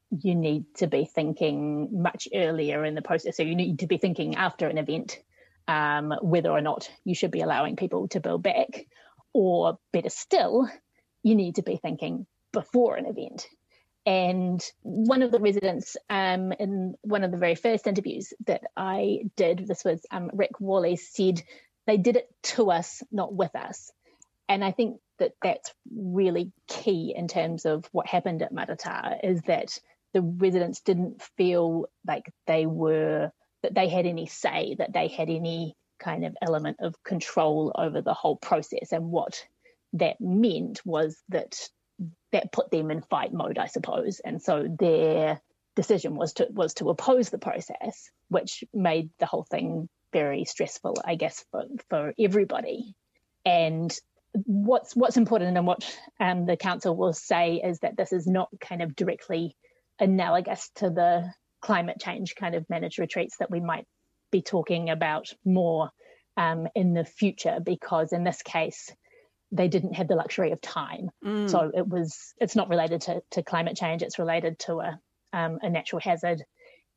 you 0.09 0.35
need 0.35 0.65
to 0.75 0.87
be 0.87 1.05
thinking 1.05 2.01
much 2.01 2.27
earlier 2.33 2.85
in 2.85 2.95
the 2.95 3.01
process. 3.01 3.37
So 3.37 3.43
you 3.43 3.55
need 3.55 3.79
to 3.79 3.87
be 3.87 3.97
thinking 3.97 4.35
after 4.35 4.67
an 4.67 4.77
event 4.77 5.17
um, 5.67 6.13
whether 6.21 6.49
or 6.49 6.61
not 6.61 6.89
you 7.03 7.13
should 7.15 7.31
be 7.31 7.41
allowing 7.41 7.75
people 7.75 8.07
to 8.09 8.19
build 8.19 8.43
back. 8.43 8.85
Or 9.33 9.77
better 9.91 10.09
still, 10.09 10.69
you 11.23 11.35
need 11.35 11.55
to 11.55 11.63
be 11.63 11.77
thinking 11.77 12.25
before 12.53 12.95
an 12.95 13.05
event. 13.05 13.47
And 14.05 14.63
one 14.83 15.21
of 15.21 15.31
the 15.31 15.39
residents 15.39 15.97
um, 16.09 16.53
in 16.53 16.95
one 17.01 17.25
of 17.25 17.31
the 17.31 17.37
very 17.37 17.55
first 17.55 17.87
interviews 17.87 18.31
that 18.45 18.61
I 18.77 19.23
did, 19.35 19.67
this 19.67 19.83
was 19.83 20.05
um, 20.11 20.31
Rick 20.33 20.61
Wally, 20.61 20.95
said 20.95 21.43
they 21.85 21.97
did 21.97 22.15
it 22.15 22.29
to 22.43 22.71
us, 22.71 23.03
not 23.11 23.33
with 23.33 23.53
us. 23.55 23.91
And 24.49 24.63
I 24.63 24.71
think 24.71 24.99
that 25.19 25.33
that's 25.41 25.73
really 25.93 26.51
key 26.67 27.13
in 27.15 27.27
terms 27.27 27.65
of 27.65 27.85
what 27.91 28.07
happened 28.07 28.41
at 28.41 28.53
Matatā 28.53 29.19
is 29.23 29.41
that 29.43 29.77
the 30.13 30.21
residents 30.21 30.81
didn't 30.81 31.21
feel 31.37 31.87
like 32.07 32.31
they 32.45 32.65
were 32.65 33.31
that 33.63 33.73
they 33.73 33.89
had 33.89 34.05
any 34.05 34.27
say, 34.27 34.75
that 34.77 34.93
they 34.93 35.07
had 35.07 35.29
any 35.29 35.75
kind 35.99 36.23
of 36.25 36.35
element 36.41 36.77
of 36.79 36.95
control 37.03 37.71
over 37.75 38.01
the 38.01 38.13
whole 38.13 38.37
process. 38.37 38.91
And 38.91 39.09
what 39.09 39.43
that 39.93 40.17
meant 40.21 40.81
was 40.85 41.17
that 41.29 41.57
that 42.31 42.51
put 42.51 42.69
them 42.69 42.91
in 42.91 43.01
fight 43.01 43.33
mode, 43.33 43.57
I 43.57 43.67
suppose. 43.67 44.21
And 44.23 44.41
so 44.41 44.67
their 44.79 45.41
decision 45.75 46.15
was 46.15 46.33
to 46.33 46.47
was 46.51 46.75
to 46.75 46.89
oppose 46.89 47.29
the 47.29 47.39
process, 47.39 48.09
which 48.29 48.63
made 48.73 49.09
the 49.19 49.25
whole 49.25 49.43
thing 49.43 49.89
very 50.13 50.45
stressful, 50.45 50.95
I 51.03 51.15
guess, 51.15 51.43
for, 51.51 51.65
for 51.89 52.13
everybody. 52.17 52.95
And 53.45 53.97
what's 54.45 54.95
what's 54.95 55.17
important 55.17 55.57
and 55.57 55.67
what 55.67 55.97
um, 56.19 56.45
the 56.45 56.57
council 56.57 56.95
will 56.95 57.13
say 57.13 57.61
is 57.63 57.79
that 57.79 57.97
this 57.97 58.11
is 58.11 58.27
not 58.27 58.49
kind 58.59 58.81
of 58.81 58.95
directly 58.95 59.55
analogous 59.99 60.69
to 60.75 60.89
the 60.89 61.31
climate 61.61 61.97
change 61.99 62.35
kind 62.35 62.55
of 62.55 62.69
managed 62.69 62.99
retreats 62.99 63.37
that 63.39 63.49
we 63.49 63.59
might 63.59 63.85
be 64.31 64.41
talking 64.41 64.89
about 64.89 65.33
more 65.45 65.89
um, 66.35 66.67
in 66.75 66.93
the 66.93 67.05
future, 67.05 67.59
because 67.63 68.13
in 68.13 68.23
this 68.23 68.41
case, 68.43 68.91
they 69.51 69.67
didn't 69.67 69.93
have 69.93 70.07
the 70.07 70.15
luxury 70.15 70.51
of 70.51 70.61
time. 70.61 71.09
Mm. 71.25 71.49
So 71.49 71.71
it 71.73 71.87
was 71.87 72.33
it's 72.39 72.55
not 72.55 72.69
related 72.69 73.01
to, 73.01 73.21
to 73.31 73.43
climate 73.43 73.75
change, 73.75 74.01
it's 74.01 74.19
related 74.19 74.59
to 74.59 74.79
a 74.81 74.99
um, 75.33 75.59
a 75.61 75.69
natural 75.69 75.99
hazard. 75.99 76.43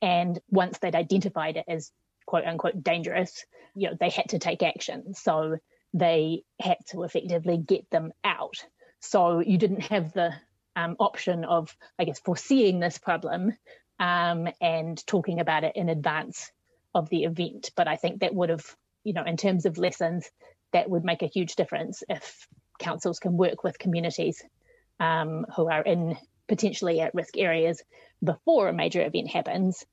And 0.03 0.39
once 0.49 0.79
they'd 0.79 0.95
identified 0.95 1.57
it 1.57 1.65
as 1.69 1.93
quote 2.27 2.45
unquote 2.45 2.83
dangerous, 2.83 3.45
you 3.75 3.89
know, 3.89 3.97
they 3.99 4.11
had 4.11 4.31
to 4.31 4.39
take 4.39 4.63
action. 4.63 5.15
So 5.15 5.57
they 5.93 6.43
had 6.61 6.79
to 6.91 7.03
effectively 7.03 7.59
get 7.59 7.89
them 7.91 8.13
out. 8.25 8.65
So 9.01 9.41
you 9.41 9.59
didn't 9.59 9.83
have 9.83 10.13
the 10.13 10.33
um, 10.77 10.97
option 10.99 11.45
of, 11.45 11.75
I 11.99 12.05
guess, 12.05 12.21
foreseeing 12.21 12.81
this 12.81 12.99
problem 12.99 13.53
um, 13.99 14.49
and 14.61 15.05
talking 15.07 15.41
about 15.41 15.65
it 15.65 15.77
in 15.77 15.89
advance 15.89 16.51
of 16.95 17.09
the 17.09 17.25
event. 17.25 17.71
But 17.77 17.89
I 17.89 17.97
think 17.97 18.21
that 18.21 18.35
would 18.35 18.51
have, 18.51 18.65
you 19.05 19.13
know, 19.13 19.25
in 19.25 19.37
terms 19.37 19.67
of 19.67 19.79
lessons, 19.79 20.31
that 20.73 20.89
would 20.89 21.05
make 21.05 21.23
a 21.23 21.27
huge 21.27 21.57
difference 21.57 22.03
if 22.09 22.47
councils 22.79 23.19
can 23.19 23.37
work 23.37 23.65
with 23.65 23.79
communities 23.79 24.43
um, 25.01 25.47
who 25.57 25.69
are 25.69 25.83
in 25.83 26.17
potentially 26.49 27.01
at 27.01 27.15
risk 27.15 27.37
areas 27.37 27.83
before 28.23 28.69
a 28.69 28.73
major 28.73 29.05
event 29.05 29.29
happens 29.29 29.85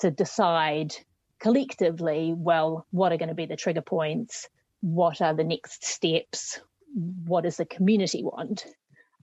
to 0.00 0.10
decide 0.10 0.94
collectively, 1.38 2.34
well, 2.36 2.86
what 2.90 3.12
are 3.12 3.16
going 3.16 3.28
to 3.28 3.34
be 3.34 3.46
the 3.46 3.56
trigger 3.56 3.82
points? 3.82 4.48
What 4.84 5.22
are 5.22 5.32
the 5.32 5.44
next 5.44 5.82
steps? 5.82 6.60
What 6.94 7.44
does 7.44 7.56
the 7.56 7.64
community 7.64 8.22
want? 8.22 8.66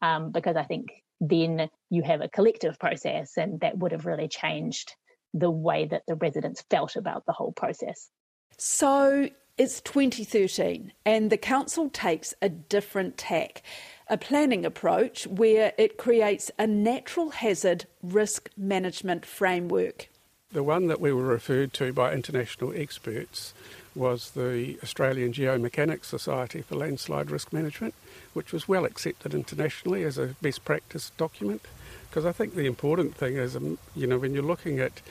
Um, 0.01 0.31
because 0.31 0.55
I 0.55 0.63
think 0.63 0.87
then 1.19 1.69
you 1.91 2.01
have 2.01 2.21
a 2.21 2.27
collective 2.27 2.79
process, 2.79 3.37
and 3.37 3.59
that 3.59 3.77
would 3.77 3.91
have 3.91 4.07
really 4.07 4.27
changed 4.27 4.95
the 5.35 5.51
way 5.51 5.85
that 5.85 6.01
the 6.07 6.15
residents 6.15 6.63
felt 6.71 6.95
about 6.95 7.27
the 7.27 7.31
whole 7.31 7.51
process. 7.51 8.09
So 8.57 9.29
it's 9.55 9.81
2013, 9.81 10.93
and 11.05 11.29
the 11.29 11.37
council 11.37 11.91
takes 11.91 12.33
a 12.41 12.49
different 12.49 13.19
tack, 13.19 13.61
a 14.07 14.17
planning 14.17 14.65
approach 14.65 15.27
where 15.27 15.73
it 15.77 15.95
creates 15.95 16.49
a 16.57 16.65
natural 16.65 17.29
hazard 17.29 17.85
risk 18.01 18.49
management 18.57 19.27
framework. 19.27 20.09
The 20.51 20.63
one 20.63 20.87
that 20.87 20.99
we 20.99 21.13
were 21.13 21.23
referred 21.23 21.71
to 21.73 21.93
by 21.93 22.13
international 22.13 22.73
experts 22.75 23.53
was 23.95 24.31
the 24.31 24.77
Australian 24.81 25.33
Geomechanics 25.33 26.05
Society 26.05 26.61
for 26.61 26.75
Landslide 26.75 27.29
Risk 27.29 27.51
Management, 27.51 27.93
which 28.33 28.53
was 28.53 28.67
well 28.67 28.85
accepted 28.85 29.33
internationally 29.33 30.03
as 30.03 30.17
a 30.17 30.35
best 30.41 30.63
practice 30.63 31.11
document. 31.17 31.61
Because 32.09 32.25
I 32.25 32.31
think 32.31 32.55
the 32.55 32.65
important 32.65 33.15
thing 33.15 33.35
is, 33.37 33.55
um, 33.55 33.77
you 33.95 34.07
know, 34.07 34.17
when 34.17 34.33
you're 34.33 34.43
looking 34.43 34.79
at 34.79 35.01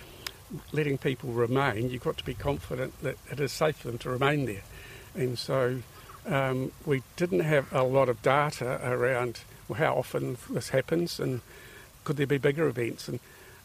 letting 0.73 0.99
people 0.99 1.31
remain, 1.31 1.91
you've 1.91 2.05
got 2.05 2.19
to 2.19 2.25
be 2.25 2.35
confident 2.35 3.01
that 3.03 3.17
it 3.31 3.41
is 3.41 3.53
safe 3.53 3.77
for 3.77 3.89
them 3.89 3.99
to 3.99 4.11
remain 4.11 4.47
there. 4.47 4.63
And 5.15 5.39
so 5.39 5.83
um, 6.27 6.73
we 6.87 7.03
didn't 7.17 7.41
have 7.41 7.73
a 7.73 7.83
lot 7.83 8.09
of 8.09 8.23
data 8.23 8.81
around 8.83 9.41
how 9.77 9.95
often 9.95 10.37
this 10.51 10.71
happens 10.71 11.21
and 11.21 11.41
could 12.05 12.17
there 12.17 12.27
be 12.27 12.39
bigger 12.39 12.67
events. 12.67 13.09
And 13.09 13.21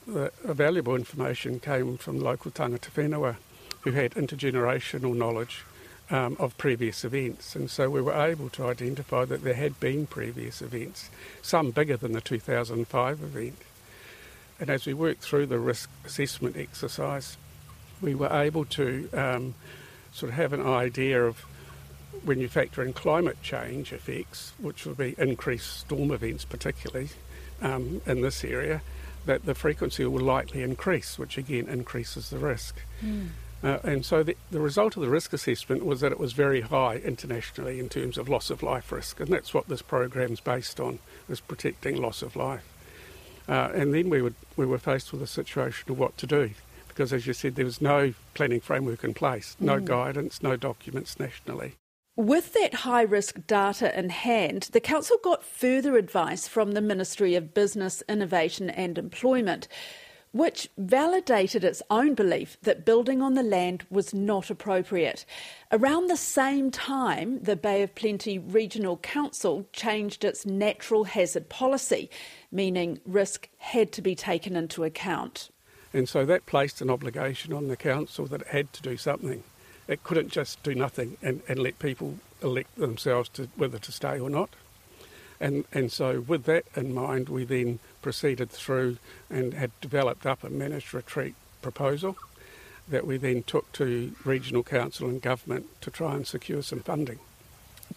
the 0.06 0.32
valuable 0.44 0.96
information 0.96 1.60
came 1.60 1.98
from 1.98 2.20
local 2.20 2.52
tangata 2.52 2.92
whenua 2.92 3.38
who 3.86 3.92
had 3.92 4.12
intergenerational 4.16 5.16
knowledge 5.16 5.64
um, 6.10 6.36
of 6.40 6.58
previous 6.58 7.06
events. 7.06 7.56
And 7.56 7.70
so 7.70 7.90
we 7.90 8.02
were 8.02 8.14
able 8.14 8.50
to 8.50 8.66
identify 8.66 9.26
that 9.26 9.44
there 9.44 9.54
had 9.54 9.80
been 9.80 10.08
previous 10.08 10.62
events, 10.62 11.10
some 11.42 11.72
bigger 11.72 11.96
than 11.96 12.12
the 12.12 12.22
2005 12.22 13.22
event. 13.22 13.56
And 14.60 14.70
as 14.70 14.86
we 14.86 14.94
worked 14.94 15.22
through 15.22 15.46
the 15.46 15.60
risk 15.60 15.90
assessment 16.04 16.58
exercise, 16.58 17.38
we 18.02 18.16
were 18.16 18.34
able 18.34 18.66
to 18.66 19.08
um, 19.14 19.54
sort 20.12 20.32
of 20.32 20.36
have 20.36 20.52
an 20.52 20.66
idea 20.66 21.24
of 21.24 21.46
when 22.24 22.40
you 22.40 22.48
factor 22.48 22.82
in 22.82 22.92
climate 22.92 23.38
change 23.44 23.94
effects, 23.94 24.54
which 24.58 24.86
will 24.86 24.96
be 24.96 25.14
increased 25.20 25.82
storm 25.82 26.12
events, 26.12 26.44
particularly 26.44 27.10
um, 27.62 28.02
in 28.08 28.22
this 28.22 28.44
area, 28.44 28.82
that 29.28 29.46
the 29.46 29.54
frequency 29.54 30.06
will 30.06 30.24
likely 30.24 30.64
increase, 30.64 31.20
which 31.20 31.38
again 31.38 31.68
increases 31.68 32.32
the 32.32 32.40
risk. 32.40 32.78
Mm. 33.04 33.30
Uh, 33.66 33.80
and 33.84 34.06
so 34.06 34.22
the, 34.22 34.38
the 34.52 34.60
result 34.60 34.96
of 34.96 35.02
the 35.02 35.10
risk 35.10 35.34
assessment 35.34 35.84
was 35.84 36.00
that 36.00 36.12
it 36.12 36.20
was 36.20 36.34
very 36.34 36.62
high 36.62 36.98
internationally 36.98 37.80
in 37.80 37.90
terms 37.90 38.16
of 38.16 38.30
loss 38.30 38.52
of 38.52 38.62
life 38.62 38.92
risk, 38.92 39.20
and 39.20 39.30
that's 39.30 39.56
what 39.56 39.68
this 39.68 39.82
program 39.82 40.32
is 40.32 40.40
based 40.40 40.80
on, 40.80 41.00
is 41.28 41.40
protecting 41.40 42.00
loss 42.00 42.22
of 42.22 42.36
life. 42.36 42.64
Uh, 43.50 43.72
and 43.74 43.92
then 43.92 44.08
we, 44.08 44.22
would, 44.22 44.36
we 44.56 44.68
were 44.68 44.78
faced 44.78 45.12
with 45.12 45.22
a 45.24 45.28
situation 45.28 45.92
of 45.92 45.98
what 45.98 46.16
to 46.16 46.28
do, 46.28 46.52
because 46.88 47.12
as 47.12 47.26
you 47.26 47.34
said, 47.34 47.56
there 47.56 47.66
was 47.66 47.82
no 47.82 48.14
planning 48.36 48.60
framework 48.60 49.04
in 49.04 49.16
place, 49.16 49.58
no 49.60 49.80
mm. 49.80 49.86
guidance, 49.86 50.44
no 50.44 50.56
documents 50.56 51.20
nationally. 51.20 51.74
With 52.16 52.54
that 52.54 52.76
high 52.76 53.02
risk 53.02 53.48
data 53.48 53.98
in 53.98 54.10
hand, 54.10 54.70
the 54.74 54.80
Council 54.80 55.18
got 55.24 55.44
further 55.44 55.98
advice 55.98 56.48
from 56.48 56.74
the 56.74 56.82
Ministry 56.82 57.34
of 57.34 57.56
Business, 57.56 58.04
Innovation 58.08 58.70
and 58.70 59.00
Employment 59.00 59.68
which 60.36 60.70
validated 60.78 61.64
its 61.64 61.82
own 61.90 62.14
belief 62.14 62.58
that 62.64 62.84
building 62.84 63.22
on 63.22 63.36
the 63.36 63.42
land 63.42 63.86
was 63.90 64.14
not 64.14 64.50
appropriate. 64.50 65.26
Around 65.72 66.08
the 66.08 66.18
same 66.18 66.70
time, 66.70 67.42
the 67.42 67.56
Bay 67.56 67.82
of 67.84 67.96
Plenty 67.96 68.38
Regional 68.38 68.98
Council 68.98 69.66
changed 69.72 70.26
its 70.26 70.46
natural 70.46 71.06
hazard 71.06 71.48
policy, 71.48 72.10
meaning 72.52 73.00
risk 73.06 73.48
had 73.60 73.94
to 73.94 74.02
be 74.02 74.14
taken 74.14 74.58
into 74.58 74.84
account. 74.84 75.52
And 75.94 76.10
so 76.10 76.26
that 76.26 76.46
placed 76.46 76.82
an 76.82 76.90
obligation 76.90 77.54
on 77.54 77.70
the 77.70 77.78
council 77.78 78.26
that 78.26 78.42
it 78.42 78.48
had 78.48 78.74
to 78.74 78.82
do 78.82 78.98
something. 78.98 79.42
It 79.88 80.04
couldn't 80.04 80.34
just 80.34 80.62
do 80.64 80.76
nothing 80.76 81.16
and, 81.22 81.44
and 81.48 81.60
let 81.60 81.80
people 81.80 82.20
elect 82.44 82.76
themselves 82.76 83.30
to 83.30 83.48
whether 83.56 83.80
to 83.80 83.92
stay 83.94 84.20
or 84.20 84.30
not. 84.30 84.50
And, 85.40 85.66
and 85.72 85.92
so, 85.92 86.22
with 86.22 86.46
that 86.46 86.66
in 86.76 86.94
mind, 86.94 87.30
we 87.30 87.44
then 87.44 87.80
proceeded 88.02 88.50
through 88.50 88.98
and 89.30 89.54
had 89.54 89.72
developed 89.82 90.26
up 90.26 90.44
a 90.44 90.50
managed 90.50 90.94
retreat 90.94 91.36
proposal 91.62 92.18
that 92.88 93.08
we 93.08 93.18
then 93.18 93.44
took 93.44 93.72
to 93.74 94.14
regional 94.24 94.64
council 94.64 95.10
and 95.10 95.22
government 95.22 95.66
to 95.82 95.90
try 95.90 96.16
and 96.16 96.28
secure 96.28 96.62
some 96.62 96.80
funding. 96.80 97.20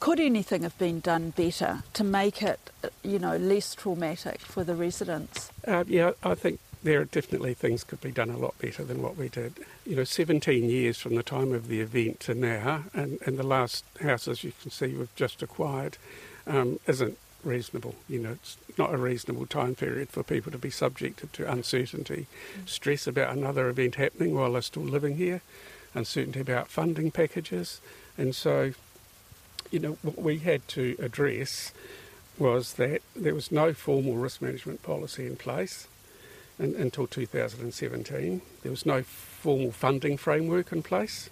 Could 0.00 0.20
anything 0.20 0.62
have 0.62 0.78
been 0.78 1.00
done 1.00 1.30
better 1.30 1.82
to 1.94 2.04
make 2.04 2.42
it, 2.42 2.70
you 3.02 3.18
know, 3.18 3.36
less 3.36 3.74
traumatic 3.74 4.40
for 4.40 4.64
the 4.64 4.74
residents? 4.74 5.50
Uh, 5.66 5.84
yeah, 5.86 6.12
I 6.22 6.34
think 6.34 6.60
there 6.82 7.00
are 7.00 7.04
definitely 7.04 7.54
things 7.54 7.84
could 7.84 8.00
be 8.00 8.12
done 8.12 8.30
a 8.30 8.36
lot 8.36 8.56
better 8.58 8.84
than 8.84 9.02
what 9.02 9.16
we 9.16 9.28
did. 9.28 9.54
You 9.84 9.96
know, 9.96 10.04
17 10.04 10.68
years 10.68 10.98
from 10.98 11.16
the 11.16 11.22
time 11.22 11.52
of 11.52 11.68
the 11.68 11.80
event 11.80 12.20
to 12.20 12.34
now, 12.34 12.84
and, 12.94 13.18
and 13.26 13.38
the 13.38 13.46
last 13.46 13.84
houses 14.00 14.44
you 14.44 14.52
can 14.62 14.70
see 14.70 14.94
we've 14.94 15.14
just 15.16 15.42
acquired 15.42 15.98
um, 16.46 16.78
isn't 16.86 17.18
reasonable. 17.48 17.94
You 18.08 18.20
know, 18.20 18.32
it's 18.32 18.56
not 18.76 18.94
a 18.94 18.98
reasonable 18.98 19.46
time 19.46 19.74
period 19.74 20.10
for 20.10 20.22
people 20.22 20.52
to 20.52 20.58
be 20.58 20.70
subjected 20.70 21.32
to 21.34 21.50
uncertainty, 21.50 22.26
mm. 22.56 22.68
stress 22.68 23.06
about 23.06 23.36
another 23.36 23.68
event 23.68 23.96
happening 23.96 24.34
while 24.34 24.52
they're 24.52 24.62
still 24.62 24.84
living 24.84 25.16
here, 25.16 25.40
uncertainty 25.94 26.40
about 26.40 26.68
funding 26.68 27.10
packages. 27.10 27.80
And 28.16 28.34
so, 28.34 28.72
you 29.70 29.78
know, 29.78 29.98
what 30.02 30.18
we 30.18 30.38
had 30.38 30.68
to 30.68 30.96
address 31.00 31.72
was 32.38 32.74
that 32.74 33.02
there 33.16 33.34
was 33.34 33.50
no 33.50 33.72
formal 33.72 34.14
risk 34.14 34.40
management 34.40 34.82
policy 34.82 35.26
in 35.26 35.36
place 35.36 35.88
in, 36.58 36.74
until 36.76 37.06
2017. 37.06 38.42
There 38.62 38.70
was 38.70 38.86
no 38.86 39.02
formal 39.02 39.72
funding 39.72 40.16
framework 40.16 40.72
in 40.72 40.82
place. 40.82 41.30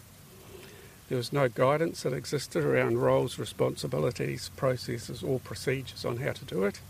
There 1.08 1.18
was 1.18 1.32
no 1.32 1.48
guidance 1.48 2.02
that 2.02 2.12
existed 2.12 2.64
around 2.64 2.98
roles, 2.98 3.38
responsibilities, 3.38 4.50
processes, 4.56 5.22
or 5.22 5.38
procedures 5.38 6.04
on 6.04 6.16
how 6.16 6.32
to 6.32 6.44
do 6.44 6.64
it. 6.64 6.80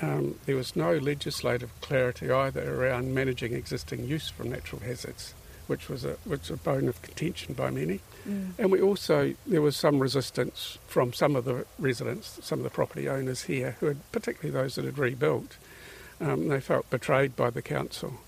Um, 0.00 0.36
there 0.46 0.56
was 0.56 0.74
no 0.74 0.96
legislative 0.96 1.70
clarity 1.82 2.30
either 2.30 2.74
around 2.74 3.14
managing 3.14 3.52
existing 3.52 4.04
use 4.04 4.30
from 4.30 4.50
natural 4.50 4.80
hazards, 4.80 5.34
which 5.66 5.90
was 5.90 6.04
a 6.04 6.16
which 6.24 6.48
was 6.48 6.50
a 6.50 6.56
bone 6.56 6.88
of 6.88 7.02
contention 7.02 7.52
by 7.52 7.70
many. 7.70 8.00
Mm. 8.26 8.52
And 8.58 8.72
we 8.72 8.80
also 8.80 9.34
there 9.46 9.60
was 9.60 9.76
some 9.76 10.00
resistance 10.00 10.78
from 10.86 11.12
some 11.12 11.36
of 11.36 11.44
the 11.44 11.66
residents, 11.78 12.38
some 12.42 12.60
of 12.60 12.64
the 12.64 12.70
property 12.70 13.08
owners 13.08 13.42
here, 13.42 13.76
who 13.80 13.86
had 13.86 14.12
particularly 14.12 14.58
those 14.58 14.76
that 14.76 14.86
had 14.86 14.96
rebuilt. 14.96 15.58
Um, 16.20 16.48
they 16.48 16.60
felt 16.60 16.88
betrayed 16.88 17.36
by 17.36 17.50
the 17.50 17.62
council 17.62 18.20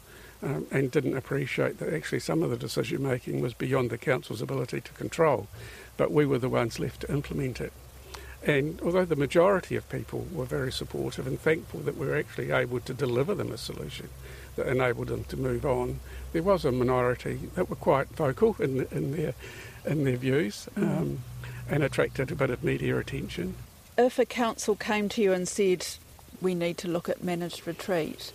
um, 0.45 0.67
and 0.71 0.91
didn't 0.91 1.17
appreciate 1.17 1.79
that 1.79 1.93
actually 1.93 2.21
some 2.21 2.43
of 2.43 2.51
the 2.51 2.57
decision 2.57 3.03
making 3.03 3.41
was 3.41 3.55
beyond 3.55 3.91
the 3.91 3.99
council's 3.99 4.43
ability 4.43 4.81
to 4.83 4.93
control, 4.93 5.49
but 5.97 6.13
we 6.13 6.27
were 6.27 6.39
the 6.39 6.49
ones 6.49 6.79
left 6.79 7.01
to 7.01 7.13
implement 7.13 7.61
it. 7.61 7.73
And 8.47 8.79
although 8.83 9.07
the 9.07 9.17
majority 9.17 9.75
of 9.75 9.89
people 9.89 10.27
were 10.31 10.45
very 10.45 10.71
supportive 10.71 11.27
and 11.27 11.41
thankful 11.41 11.81
that 11.81 11.97
we 11.97 12.07
were 12.07 12.17
actually 12.17 12.51
able 12.51 12.81
to 12.81 12.93
deliver 12.93 13.35
them 13.35 13.51
a 13.51 13.57
solution 13.57 14.11
that 14.57 14.67
enabled 14.67 15.09
them 15.09 15.25
to 15.25 15.37
move 15.39 15.65
on, 15.65 16.01
there 16.33 16.43
was 16.43 16.65
a 16.67 16.73
minority 16.73 17.49
that 17.55 17.71
were 17.71 17.77
quite 17.77 18.09
vocal 18.09 18.55
in, 18.59 18.87
in 18.91 19.17
their 19.17 19.35
in 19.87 20.05
their 20.05 20.17
views 20.17 20.69
mm. 20.77 20.83
um, 20.83 21.19
and 21.69 21.83
attracted 21.83 22.31
a 22.31 22.35
bit 22.35 22.51
of 22.51 22.65
media 22.65 22.99
attention. 22.99 23.55
If 23.97 24.19
a 24.19 24.25
council 24.25 24.77
came 24.77 25.09
to 25.11 25.23
you 25.23 25.33
and 25.33 25.49
said, 25.49 25.87
"We 26.41 26.55
need 26.55 26.79
to 26.79 26.89
look 26.89 27.09
at 27.09 27.23
managed 27.25 27.67
retreat," 27.67 28.33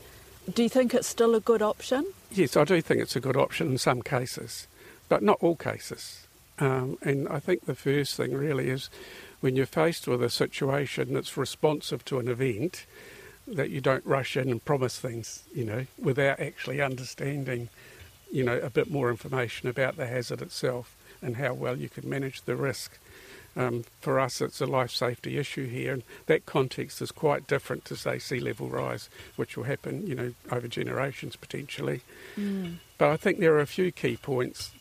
Do 0.54 0.64
you 0.64 0.70
think 0.70 0.94
it's 0.94 1.08
still 1.08 1.36
a 1.36 1.40
good 1.40 1.62
option? 1.62 2.06
Yes, 2.32 2.58
I 2.58 2.64
do 2.64 2.82
think 2.82 3.02
it's 3.02 3.16
a 3.16 3.20
good 3.20 3.38
option 3.38 3.68
in 3.68 3.78
some 3.78 4.02
cases, 4.02 4.68
but 5.08 5.22
not 5.22 5.38
all 5.42 5.56
cases. 5.56 6.28
Um, 6.60 6.98
and 7.02 7.28
I 7.28 7.40
think 7.40 7.66
the 7.66 7.76
first 7.76 8.16
thing 8.16 8.34
really 8.34 8.70
is 8.70 8.90
when 9.42 9.56
you're 9.56 9.66
faced 9.66 10.08
with 10.08 10.24
a 10.24 10.30
situation 10.30 11.14
that's 11.14 11.38
responsive 11.38 12.04
to 12.06 12.20
an 12.20 12.28
event, 12.28 12.86
that 13.48 13.70
you 13.70 13.82
don't 13.82 14.06
rush 14.06 14.38
in 14.38 14.50
and 14.50 14.64
promise 14.64 15.00
things, 15.00 15.44
you 15.54 15.66
know, 15.66 15.86
without 15.98 16.40
actually 16.40 16.82
understanding, 16.82 17.70
you 18.32 18.44
know, 18.44 18.60
a 18.60 18.70
bit 18.70 18.90
more 18.90 19.10
information 19.10 19.70
about 19.70 19.98
the 19.98 20.08
hazard 20.08 20.42
itself 20.42 20.96
and 21.22 21.38
how 21.38 21.54
well 21.54 21.78
you 21.78 21.90
can 21.90 22.10
manage 22.10 22.42
the 22.44 22.56
risk. 22.56 22.98
Um, 23.56 23.84
for 24.00 24.20
us, 24.20 24.42
it's 24.42 24.62
a 24.62 24.66
life 24.66 24.92
safety 24.92 25.38
issue 25.38 25.68
here, 25.68 25.94
and 25.94 26.04
that 26.28 26.46
context 26.46 27.02
is 27.02 27.12
quite 27.12 27.48
different 27.48 27.84
to, 27.86 27.96
say, 27.96 28.20
sea 28.20 28.40
level 28.40 28.70
rise, 28.70 29.10
which 29.36 29.58
will 29.58 29.66
happen, 29.66 30.06
you 30.08 30.16
know, 30.16 30.34
over 30.52 30.68
generations 30.68 31.36
potentially. 31.36 32.02
Mm. 32.38 32.76
But 32.98 33.10
I 33.10 33.18
think 33.18 33.40
there 33.40 33.56
are 33.56 33.62
a 33.62 33.68
few 33.68 33.92
key 33.92 34.18
points 34.18 34.72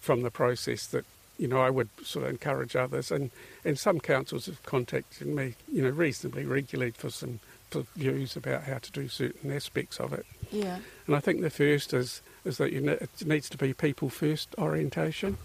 from 0.00 0.22
the 0.22 0.30
process 0.30 0.86
that, 0.88 1.04
you 1.38 1.48
know, 1.48 1.60
I 1.60 1.70
would 1.70 1.88
sort 2.02 2.24
of 2.24 2.30
encourage 2.30 2.74
others, 2.74 3.10
and, 3.10 3.30
and 3.64 3.78
some 3.78 4.00
councils 4.00 4.46
have 4.46 4.62
contacted 4.62 5.26
me, 5.26 5.54
you 5.70 5.82
know, 5.82 5.90
reasonably 5.90 6.44
regularly 6.44 6.92
for 6.92 7.10
some 7.10 7.40
for 7.70 7.82
views 7.96 8.36
about 8.36 8.62
how 8.62 8.78
to 8.78 8.92
do 8.92 9.08
certain 9.08 9.50
aspects 9.50 9.98
of 9.98 10.12
it. 10.12 10.24
Yeah. 10.52 10.78
And 11.06 11.16
I 11.16 11.20
think 11.20 11.40
the 11.40 11.50
first 11.50 11.92
is 11.92 12.22
is 12.44 12.58
that 12.58 12.72
you 12.72 12.80
ne- 12.80 12.92
it 12.92 13.26
needs 13.26 13.48
to 13.50 13.58
be 13.58 13.72
people 13.74 14.10
first 14.10 14.54
orientation. 14.58 15.38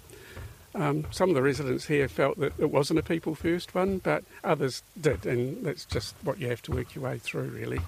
Um, 0.76 1.06
some 1.12 1.30
of 1.30 1.36
the 1.36 1.42
residents 1.42 1.86
here 1.88 2.08
felt 2.08 2.38
that 2.40 2.54
it 2.60 2.70
wasn't 2.72 3.00
a 3.00 3.04
people 3.04 3.36
first 3.36 3.74
one, 3.74 3.98
but 3.98 4.24
others 4.44 4.84
did, 5.00 5.26
and 5.26 5.66
that's 5.66 5.86
just 5.86 6.16
what 6.24 6.40
you 6.40 6.48
have 6.50 6.62
to 6.64 6.72
work 6.72 6.94
your 6.94 7.06
way 7.06 7.18
through, 7.18 7.50
really. 7.50 7.80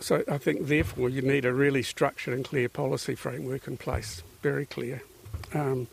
So 0.00 0.24
I 0.28 0.38
think, 0.38 0.66
therefore, 0.66 1.08
you 1.08 1.22
need 1.22 1.44
a 1.44 1.52
really 1.52 1.82
structured 1.82 2.34
and 2.34 2.44
clear 2.44 2.68
policy 2.68 3.14
framework 3.14 3.68
in 3.68 3.76
place, 3.76 4.22
very 4.42 4.66
clear. 4.66 5.02
Um, 5.54 5.86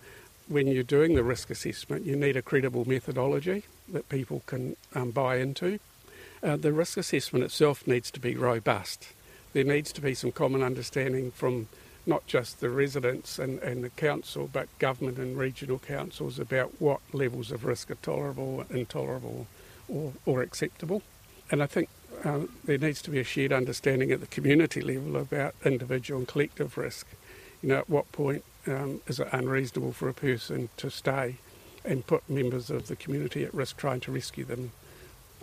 when 0.48 0.68
you're 0.68 0.84
doing 0.84 1.16
the 1.16 1.24
risk 1.24 1.50
assessment, 1.50 2.06
you 2.06 2.16
need 2.16 2.38
a 2.38 2.42
credible 2.42 2.88
methodology 2.88 3.64
that 3.90 4.10
people 4.10 4.44
can 4.46 4.76
um, 4.96 5.12
buy 5.12 5.38
into. 5.38 5.80
Uh, 6.42 6.56
the 6.56 6.72
risk 6.72 6.98
assessment 6.98 7.44
itself 7.44 7.86
needs 7.86 8.10
to 8.12 8.20
be 8.20 8.36
robust. 8.36 9.10
There 9.54 9.64
needs 9.64 9.92
to 9.94 10.02
be 10.02 10.14
some 10.14 10.32
common 10.32 10.64
understanding 10.64 11.32
from 11.32 11.68
not 12.08 12.26
just 12.26 12.62
the 12.62 12.70
residents 12.70 13.38
and, 13.38 13.60
and 13.60 13.84
the 13.84 13.90
council, 13.90 14.50
but 14.52 14.68
government 14.80 15.18
and 15.18 15.38
regional 15.38 15.78
councils 15.78 16.40
about 16.40 16.80
what 16.80 17.02
levels 17.12 17.52
of 17.52 17.66
risk 17.66 17.92
are 17.92 17.96
tolerable, 17.96 18.66
intolerable, 18.70 19.46
or, 19.90 20.14
or 20.26 20.42
acceptable. 20.42 21.04
And 21.52 21.62
I 21.62 21.66
think 21.66 21.90
uh, 22.24 22.42
there 22.64 22.78
needs 22.78 23.02
to 23.04 23.12
be 23.12 23.20
a 23.20 23.24
shared 23.24 23.52
understanding 23.52 24.12
at 24.12 24.22
the 24.22 24.28
community 24.28 24.82
level 24.82 25.18
about 25.18 25.54
individual 25.66 26.20
and 26.20 26.28
collective 26.28 26.78
risk. 26.78 27.08
You 27.62 27.70
know, 27.70 27.78
at 27.78 27.90
what 27.90 28.12
point 28.12 28.44
um, 28.66 29.02
is 29.08 29.20
it 29.20 29.28
unreasonable 29.32 29.92
for 29.92 30.08
a 30.08 30.14
person 30.14 30.70
to 30.78 30.90
stay 30.90 31.36
and 31.84 32.08
put 32.08 32.30
members 32.30 32.70
of 32.70 32.88
the 32.88 32.96
community 32.96 33.44
at 33.44 33.54
risk 33.54 33.78
trying 33.78 34.00
to 34.02 34.12
rescue 34.12 34.46
them? 34.46 34.72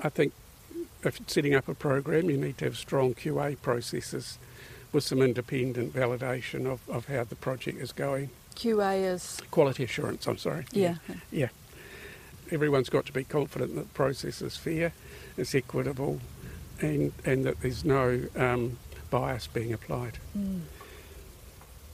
I 0.02 0.08
think 0.08 0.32
if 1.04 1.20
setting 1.26 1.54
up 1.54 1.68
a 1.68 1.74
program, 1.74 2.30
you 2.30 2.36
need 2.36 2.58
to 2.58 2.64
have 2.66 2.76
strong 2.76 3.14
QA 3.14 3.60
processes 3.60 4.38
with 4.94 5.04
some 5.04 5.20
independent 5.20 5.92
validation 5.92 6.66
of, 6.66 6.88
of 6.88 7.06
how 7.06 7.24
the 7.24 7.34
project 7.34 7.82
is 7.82 7.92
going. 7.92 8.30
QA 8.54 9.12
is? 9.12 9.42
Quality 9.50 9.84
assurance, 9.84 10.26
I'm 10.26 10.38
sorry. 10.38 10.64
Yeah. 10.70 10.96
Yeah. 11.08 11.14
yeah. 11.32 11.48
Everyone's 12.52 12.88
got 12.88 13.04
to 13.06 13.12
be 13.12 13.24
confident 13.24 13.74
that 13.74 13.88
the 13.88 13.94
process 13.94 14.40
is 14.40 14.56
fair, 14.56 14.92
it's 15.36 15.54
equitable, 15.54 16.20
and, 16.80 17.12
and 17.24 17.44
that 17.44 17.60
there's 17.60 17.84
no 17.84 18.22
um, 18.36 18.78
bias 19.10 19.48
being 19.48 19.72
applied. 19.72 20.18
Mm. 20.38 20.60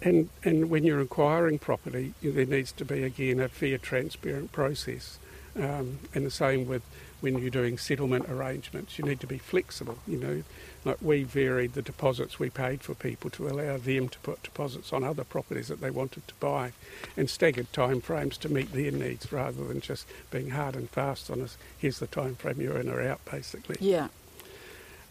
And, 0.02 0.28
and 0.44 0.70
when 0.70 0.84
you're 0.84 1.00
acquiring 1.00 1.58
property, 1.58 2.14
there 2.22 2.46
needs 2.46 2.72
to 2.72 2.84
be, 2.84 3.02
again, 3.02 3.40
a 3.40 3.48
fair, 3.48 3.78
transparent 3.78 4.52
process. 4.52 5.18
Um, 5.56 6.00
and 6.14 6.26
the 6.26 6.30
same 6.30 6.66
with 6.66 6.82
when 7.20 7.38
you're 7.38 7.50
doing 7.50 7.78
settlement 7.78 8.28
arrangements. 8.28 8.98
You 8.98 9.04
need 9.04 9.20
to 9.20 9.26
be 9.26 9.38
flexible. 9.38 9.98
You 10.06 10.18
know, 10.18 10.42
like 10.84 10.98
we 11.00 11.22
varied 11.22 11.74
the 11.74 11.82
deposits 11.82 12.38
we 12.38 12.50
paid 12.50 12.80
for 12.80 12.94
people 12.94 13.30
to 13.30 13.48
allow 13.48 13.76
them 13.76 14.08
to 14.08 14.18
put 14.20 14.42
deposits 14.42 14.92
on 14.92 15.04
other 15.04 15.24
properties 15.24 15.68
that 15.68 15.80
they 15.80 15.90
wanted 15.90 16.26
to 16.28 16.34
buy, 16.40 16.72
and 17.16 17.28
staggered 17.28 17.72
time 17.72 18.00
frames 18.00 18.36
to 18.38 18.48
meet 18.48 18.72
their 18.72 18.90
needs 18.90 19.32
rather 19.32 19.64
than 19.64 19.80
just 19.80 20.06
being 20.30 20.50
hard 20.50 20.74
and 20.74 20.90
fast 20.90 21.30
on 21.30 21.40
us. 21.40 21.56
Here's 21.78 21.98
the 21.98 22.06
time 22.06 22.34
frame 22.34 22.60
you're 22.60 22.78
in 22.78 22.88
or 22.88 23.02
out, 23.02 23.20
basically. 23.30 23.76
Yeah. 23.80 24.08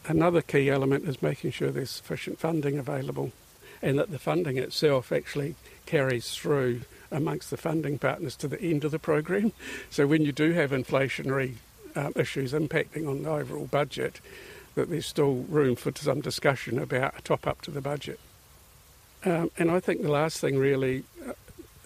Another 0.07 0.41
key 0.41 0.69
element 0.69 1.07
is 1.07 1.21
making 1.21 1.51
sure 1.51 1.71
there's 1.71 1.89
sufficient 1.89 2.39
funding 2.39 2.77
available, 2.77 3.31
and 3.81 3.99
that 3.99 4.11
the 4.11 4.19
funding 4.19 4.57
itself 4.57 5.11
actually 5.11 5.55
carries 5.85 6.31
through 6.31 6.81
amongst 7.11 7.49
the 7.49 7.57
funding 7.57 7.97
partners 7.97 8.35
to 8.35 8.47
the 8.47 8.61
end 8.61 8.83
of 8.83 8.91
the 8.91 8.99
program. 8.99 9.51
So 9.89 10.05
when 10.07 10.23
you 10.23 10.31
do 10.31 10.51
have 10.51 10.71
inflationary 10.71 11.55
um, 11.95 12.13
issues 12.15 12.53
impacting 12.53 13.07
on 13.07 13.23
the 13.23 13.29
overall 13.29 13.65
budget, 13.65 14.19
that 14.75 14.89
there's 14.89 15.05
still 15.05 15.45
room 15.49 15.75
for 15.75 15.91
some 15.95 16.21
discussion 16.21 16.79
about 16.79 17.17
a 17.17 17.21
top 17.21 17.47
up 17.47 17.61
to 17.61 17.71
the 17.71 17.81
budget. 17.81 18.19
Um, 19.25 19.51
and 19.57 19.69
I 19.69 19.79
think 19.79 20.01
the 20.01 20.11
last 20.11 20.39
thing 20.39 20.57
really 20.57 21.03
uh, 21.27 21.33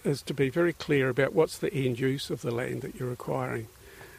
is 0.04 0.22
to 0.22 0.34
be 0.34 0.50
very 0.50 0.72
clear 0.72 1.08
about 1.08 1.34
what's 1.34 1.58
the 1.58 1.72
end 1.74 1.98
use 1.98 2.30
of 2.30 2.42
the 2.42 2.52
land 2.52 2.82
that 2.82 2.94
you're 2.96 3.12
acquiring. 3.12 3.68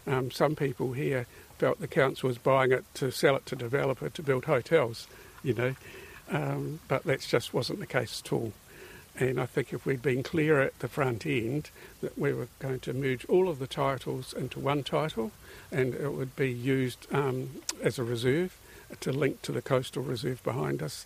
Um, 0.07 0.31
some 0.31 0.55
people 0.55 0.93
here 0.93 1.25
felt 1.57 1.79
the 1.79 1.87
council 1.87 2.27
was 2.27 2.37
buying 2.37 2.71
it 2.71 2.83
to 2.95 3.11
sell 3.11 3.35
it 3.35 3.45
to 3.45 3.55
developer 3.55 4.09
to 4.09 4.21
build 4.21 4.45
hotels, 4.45 5.07
you 5.43 5.53
know, 5.53 5.75
um, 6.29 6.79
but 6.87 7.03
that 7.03 7.21
just 7.21 7.53
wasn't 7.53 7.79
the 7.79 7.87
case 7.87 8.21
at 8.25 8.33
all. 8.33 8.51
And 9.17 9.39
I 9.39 9.45
think 9.45 9.71
if 9.71 9.85
we'd 9.85 10.01
been 10.01 10.23
clear 10.23 10.61
at 10.61 10.79
the 10.79 10.89
front 10.89 11.25
end 11.25 11.69
that 12.01 12.17
we 12.17 12.33
were 12.33 12.49
going 12.59 12.81
to 12.81 12.93
merge 12.93 13.25
all 13.25 13.47
of 13.47 13.59
the 13.59 13.67
titles 13.67 14.33
into 14.33 14.59
one 14.59 14.83
title 14.83 15.31
and 15.71 15.93
it 15.93 16.13
would 16.13 16.35
be 16.35 16.51
used 16.51 17.07
um, 17.13 17.61
as 17.81 17.97
a 17.97 18.03
reserve 18.03 18.57
to 18.99 19.11
link 19.11 19.41
to 19.43 19.51
the 19.51 19.61
coastal 19.61 20.03
reserve 20.03 20.43
behind 20.43 20.83
us, 20.83 21.05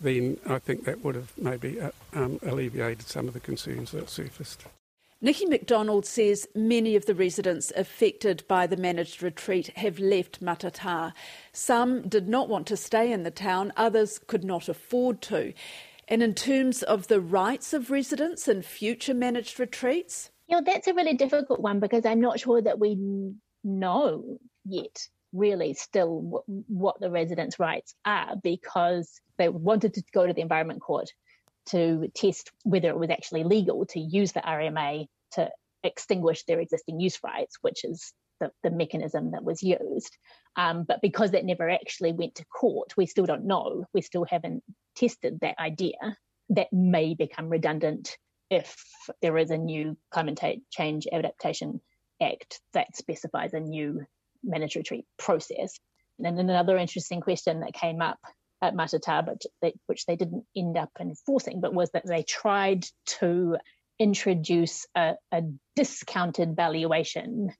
then 0.00 0.38
I 0.46 0.58
think 0.58 0.84
that 0.84 1.04
would 1.04 1.16
have 1.16 1.32
maybe 1.36 1.80
uh, 1.80 1.90
um, 2.14 2.38
alleviated 2.42 3.06
some 3.06 3.28
of 3.28 3.34
the 3.34 3.40
concerns 3.40 3.90
that 3.90 4.08
surfaced. 4.08 4.64
Nikki 5.20 5.46
McDonald 5.46 6.06
says 6.06 6.46
many 6.54 6.94
of 6.94 7.06
the 7.06 7.14
residents 7.14 7.72
affected 7.74 8.44
by 8.46 8.68
the 8.68 8.76
managed 8.76 9.20
retreat 9.20 9.76
have 9.76 9.98
left 9.98 10.40
Matatā. 10.40 11.12
Some 11.52 12.08
did 12.08 12.28
not 12.28 12.48
want 12.48 12.68
to 12.68 12.76
stay 12.76 13.10
in 13.10 13.24
the 13.24 13.32
town, 13.32 13.72
others 13.76 14.20
could 14.28 14.44
not 14.44 14.68
afford 14.68 15.20
to. 15.22 15.52
And 16.08 16.22
in 16.22 16.34
terms 16.34 16.82
of 16.82 17.08
the 17.08 17.20
rights 17.20 17.74
of 17.74 17.90
residents 17.90 18.48
in 18.48 18.62
future 18.62 19.12
managed 19.12 19.60
retreats? 19.60 20.30
You 20.48 20.56
know, 20.56 20.62
that's 20.64 20.88
a 20.88 20.94
really 20.94 21.14
difficult 21.14 21.60
one 21.60 21.80
because 21.80 22.06
I'm 22.06 22.20
not 22.20 22.40
sure 22.40 22.62
that 22.62 22.78
we 22.78 22.98
know 23.62 24.38
yet 24.64 25.06
really 25.34 25.74
still 25.74 26.20
what, 26.20 26.44
what 26.46 27.00
the 27.00 27.10
residents' 27.10 27.58
rights 27.58 27.94
are 28.06 28.36
because 28.42 29.20
they 29.36 29.50
wanted 29.50 29.94
to 29.94 30.02
go 30.14 30.26
to 30.26 30.32
the 30.32 30.40
Environment 30.40 30.80
Court 30.80 31.10
to 31.66 32.10
test 32.14 32.50
whether 32.64 32.88
it 32.88 32.98
was 32.98 33.10
actually 33.10 33.44
legal 33.44 33.84
to 33.86 34.00
use 34.00 34.32
the 34.32 34.40
RMA 34.40 35.06
to 35.32 35.50
extinguish 35.84 36.44
their 36.44 36.60
existing 36.60 36.98
use 36.98 37.18
rights, 37.22 37.58
which 37.60 37.84
is 37.84 38.14
the, 38.40 38.50
the 38.62 38.70
mechanism 38.70 39.32
that 39.32 39.44
was 39.44 39.62
used. 39.62 40.16
Um, 40.56 40.84
but 40.84 41.02
because 41.02 41.32
that 41.32 41.44
never 41.44 41.68
actually 41.68 42.12
went 42.12 42.36
to 42.36 42.46
court, 42.46 42.96
we 42.96 43.04
still 43.04 43.26
don't 43.26 43.44
know. 43.44 43.84
We 43.92 44.00
still 44.00 44.24
haven't 44.24 44.62
tested 44.98 45.38
that 45.40 45.58
idea. 45.58 46.16
That 46.50 46.72
may 46.72 47.14
become 47.14 47.50
redundant 47.50 48.16
if 48.50 48.74
there 49.20 49.36
is 49.36 49.50
a 49.50 49.58
new 49.58 49.98
Climate 50.10 50.40
Change 50.70 51.06
Adaptation 51.12 51.80
Act 52.22 52.60
that 52.72 52.96
specifies 52.96 53.52
a 53.52 53.60
new 53.60 54.06
mandatory 54.42 55.06
process. 55.18 55.78
And 56.18 56.38
then 56.38 56.48
another 56.48 56.78
interesting 56.78 57.20
question 57.20 57.60
that 57.60 57.74
came 57.74 58.00
up 58.00 58.18
at 58.62 58.74
Matatā, 58.74 59.24
but 59.24 59.42
they, 59.60 59.74
which 59.86 60.06
they 60.06 60.16
didn't 60.16 60.44
end 60.56 60.76
up 60.76 60.90
enforcing, 60.98 61.60
but 61.60 61.74
was 61.74 61.90
that 61.90 62.06
they 62.06 62.22
tried 62.22 62.86
to 63.20 63.56
introduce 63.98 64.86
a, 64.96 65.14
a 65.32 65.42
discounted 65.76 66.56
valuation 66.56 67.52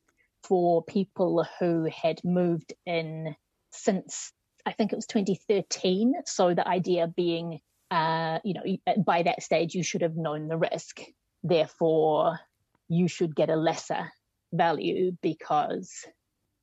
for 0.44 0.83
people 0.83 1.46
who 1.61 1.85
had 1.85 2.20
moved 2.24 2.72
in 2.87 3.35
since 3.70 4.33
I 4.68 4.72
think 4.72 4.92
it 4.92 4.96
was 4.96 5.07
2013. 5.07 6.12
So 6.26 6.52
the 6.52 6.68
idea 6.68 7.07
being, 7.07 7.61
uh, 7.90 8.38
you 8.44 8.52
know, 8.52 8.94
by 9.02 9.22
that 9.22 9.42
stage 9.42 9.74
you 9.74 9.83
should 9.83 10.02
have 10.02 10.14
known 10.14 10.46
the 10.46 10.59
risk, 10.59 11.00
therefore 11.42 12.38
you 12.87 13.09
should 13.09 13.35
get 13.35 13.48
a 13.48 13.57
lesser 13.57 14.12
value 14.52 15.16
because 15.22 15.90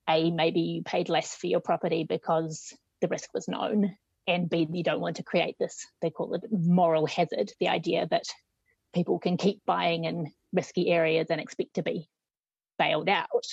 a 0.08 0.30
maybe 0.30 0.60
you 0.60 0.84
paid 0.84 1.10
less 1.10 1.36
for 1.36 1.48
your 1.48 1.62
property 1.62 2.06
because 2.08 2.76
the 3.02 3.08
risk 3.08 3.34
was 3.34 3.48
known 3.48 3.96
and 4.28 4.50
B, 4.50 4.68
you 4.72 4.84
don't 4.84 5.02
want 5.02 5.16
to 5.16 5.24
create 5.24 5.56
this, 5.60 5.88
they 6.04 6.12
call 6.12 6.36
it 6.36 6.44
moral 6.52 7.08
hazard, 7.08 7.52
the 7.60 7.70
idea 7.70 8.08
that 8.12 8.26
people 8.94 9.18
can 9.18 9.38
keep 9.38 9.66
buying 9.66 10.06
in 10.06 10.32
risky 10.54 10.90
areas 10.90 11.28
and 11.32 11.42
expect 11.42 11.74
to 11.76 11.84
be 11.84 12.08
bailed 12.78 13.10
out. 13.10 13.46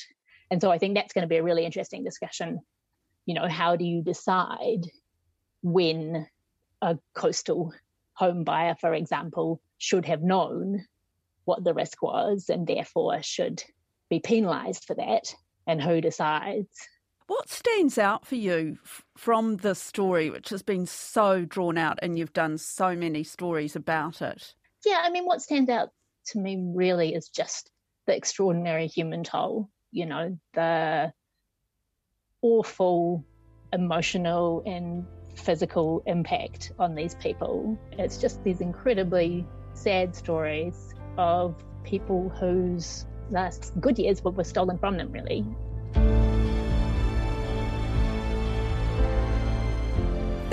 And 0.51 0.61
so 0.61 0.71
I 0.71 0.77
think 0.77 0.95
that's 0.95 1.15
going 1.15 1.23
to 1.23 1.29
be 1.29 1.39
a 1.39 1.43
really 1.43 1.65
interesting 1.65 2.05
discussion. 2.05 2.61
You 3.27 3.35
know, 3.35 3.49
how 3.49 3.77
do 3.77 3.85
you 3.85 4.03
decide 4.03 4.91
when 5.63 6.27
a 6.81 6.99
coastal 7.15 7.73
home 8.15 8.45
buyer, 8.45 8.75
for 8.81 8.95
example, 8.95 9.61
should 9.79 10.05
have 10.07 10.23
known 10.23 10.85
what 11.45 11.65
the 11.65 11.75
risk 11.75 12.03
was 12.03 12.49
and 12.49 12.67
therefore 12.67 13.23
should 13.23 13.63
be 14.09 14.21
penalised 14.21 14.85
for 14.85 14.95
that? 14.95 15.35
And 15.67 15.81
who 15.81 16.01
decides 16.01 16.89
what 17.33 17.49
stands 17.49 17.97
out 17.97 18.27
for 18.27 18.35
you 18.35 18.79
f- 18.85 19.03
from 19.17 19.57
this 19.57 19.79
story, 19.81 20.29
which 20.29 20.51
has 20.51 20.63
been 20.63 20.85
so 20.87 21.47
drawn 21.47 21.79
out 21.79 21.99
and 22.03 22.19
you've 22.19 22.35
done 22.35 22.59
so 22.59 22.95
many 22.95 23.25
stories 23.25 23.75
about 23.75 24.21
it? 24.21 24.55
Yeah, 24.85 25.01
I 25.03 25.11
mean, 25.11 25.25
what 25.25 25.41
stands 25.41 25.71
out 25.71 25.91
to 26.27 26.39
me 26.39 26.63
really 26.75 27.15
is 27.15 27.31
just 27.31 27.71
the 28.07 28.15
extraordinary 28.15 28.87
human 28.87 29.25
toll, 29.25 29.71
you 29.93 30.05
know, 30.05 30.39
the 30.53 31.13
awful 32.43 33.25
emotional 33.73 34.63
and 34.67 35.07
physical 35.35 36.03
impact 36.07 36.73
on 36.79 36.95
these 36.95 37.15
people. 37.17 37.79
It's 37.93 38.19
just 38.19 38.43
these 38.45 38.61
incredibly 38.61 39.47
sad 39.75 40.15
stories 40.15 40.95
of 41.17 41.55
people 41.85 42.29
whose 42.29 43.07
last 43.31 43.73
good 43.81 43.99
years 43.99 44.23
were 44.23 44.45
stolen 44.45 44.79
from 44.79 44.97
them, 44.97 45.11
really. 45.11 45.45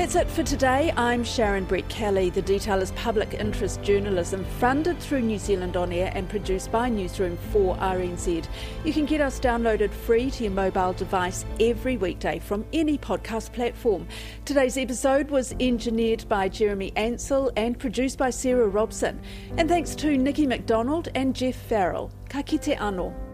That's 0.09 0.27
it 0.27 0.33
for 0.33 0.41
today. 0.41 0.91
I'm 0.97 1.23
Sharon 1.23 1.65
Brett 1.65 1.87
Kelly. 1.87 2.31
The 2.31 2.41
Detail 2.41 2.81
is 2.81 2.89
public 2.93 3.35
interest 3.35 3.83
journalism 3.83 4.43
funded 4.57 4.99
through 4.99 5.21
New 5.21 5.37
Zealand 5.37 5.77
On 5.77 5.93
Air 5.93 6.11
and 6.15 6.27
produced 6.27 6.71
by 6.71 6.89
Newsroom 6.89 7.37
for 7.51 7.75
RNZ. 7.75 8.47
You 8.83 8.91
can 8.91 9.05
get 9.05 9.21
us 9.21 9.39
downloaded 9.39 9.91
free 9.91 10.31
to 10.31 10.45
your 10.45 10.51
mobile 10.51 10.93
device 10.93 11.45
every 11.59 11.95
weekday 11.95 12.39
from 12.39 12.65
any 12.73 12.97
podcast 12.97 13.53
platform. 13.53 14.07
Today's 14.45 14.79
episode 14.79 15.29
was 15.29 15.53
engineered 15.59 16.27
by 16.27 16.49
Jeremy 16.49 16.91
Ansell 16.95 17.51
and 17.55 17.77
produced 17.77 18.17
by 18.17 18.31
Sarah 18.31 18.67
Robson. 18.67 19.21
And 19.57 19.69
thanks 19.69 19.93
to 19.93 20.17
Nikki 20.17 20.47
McDonald 20.47 21.09
and 21.13 21.35
Jeff 21.35 21.55
Farrell. 21.55 22.11
Ka 22.29 22.41
kite 22.41 22.79
anō. 22.79 23.28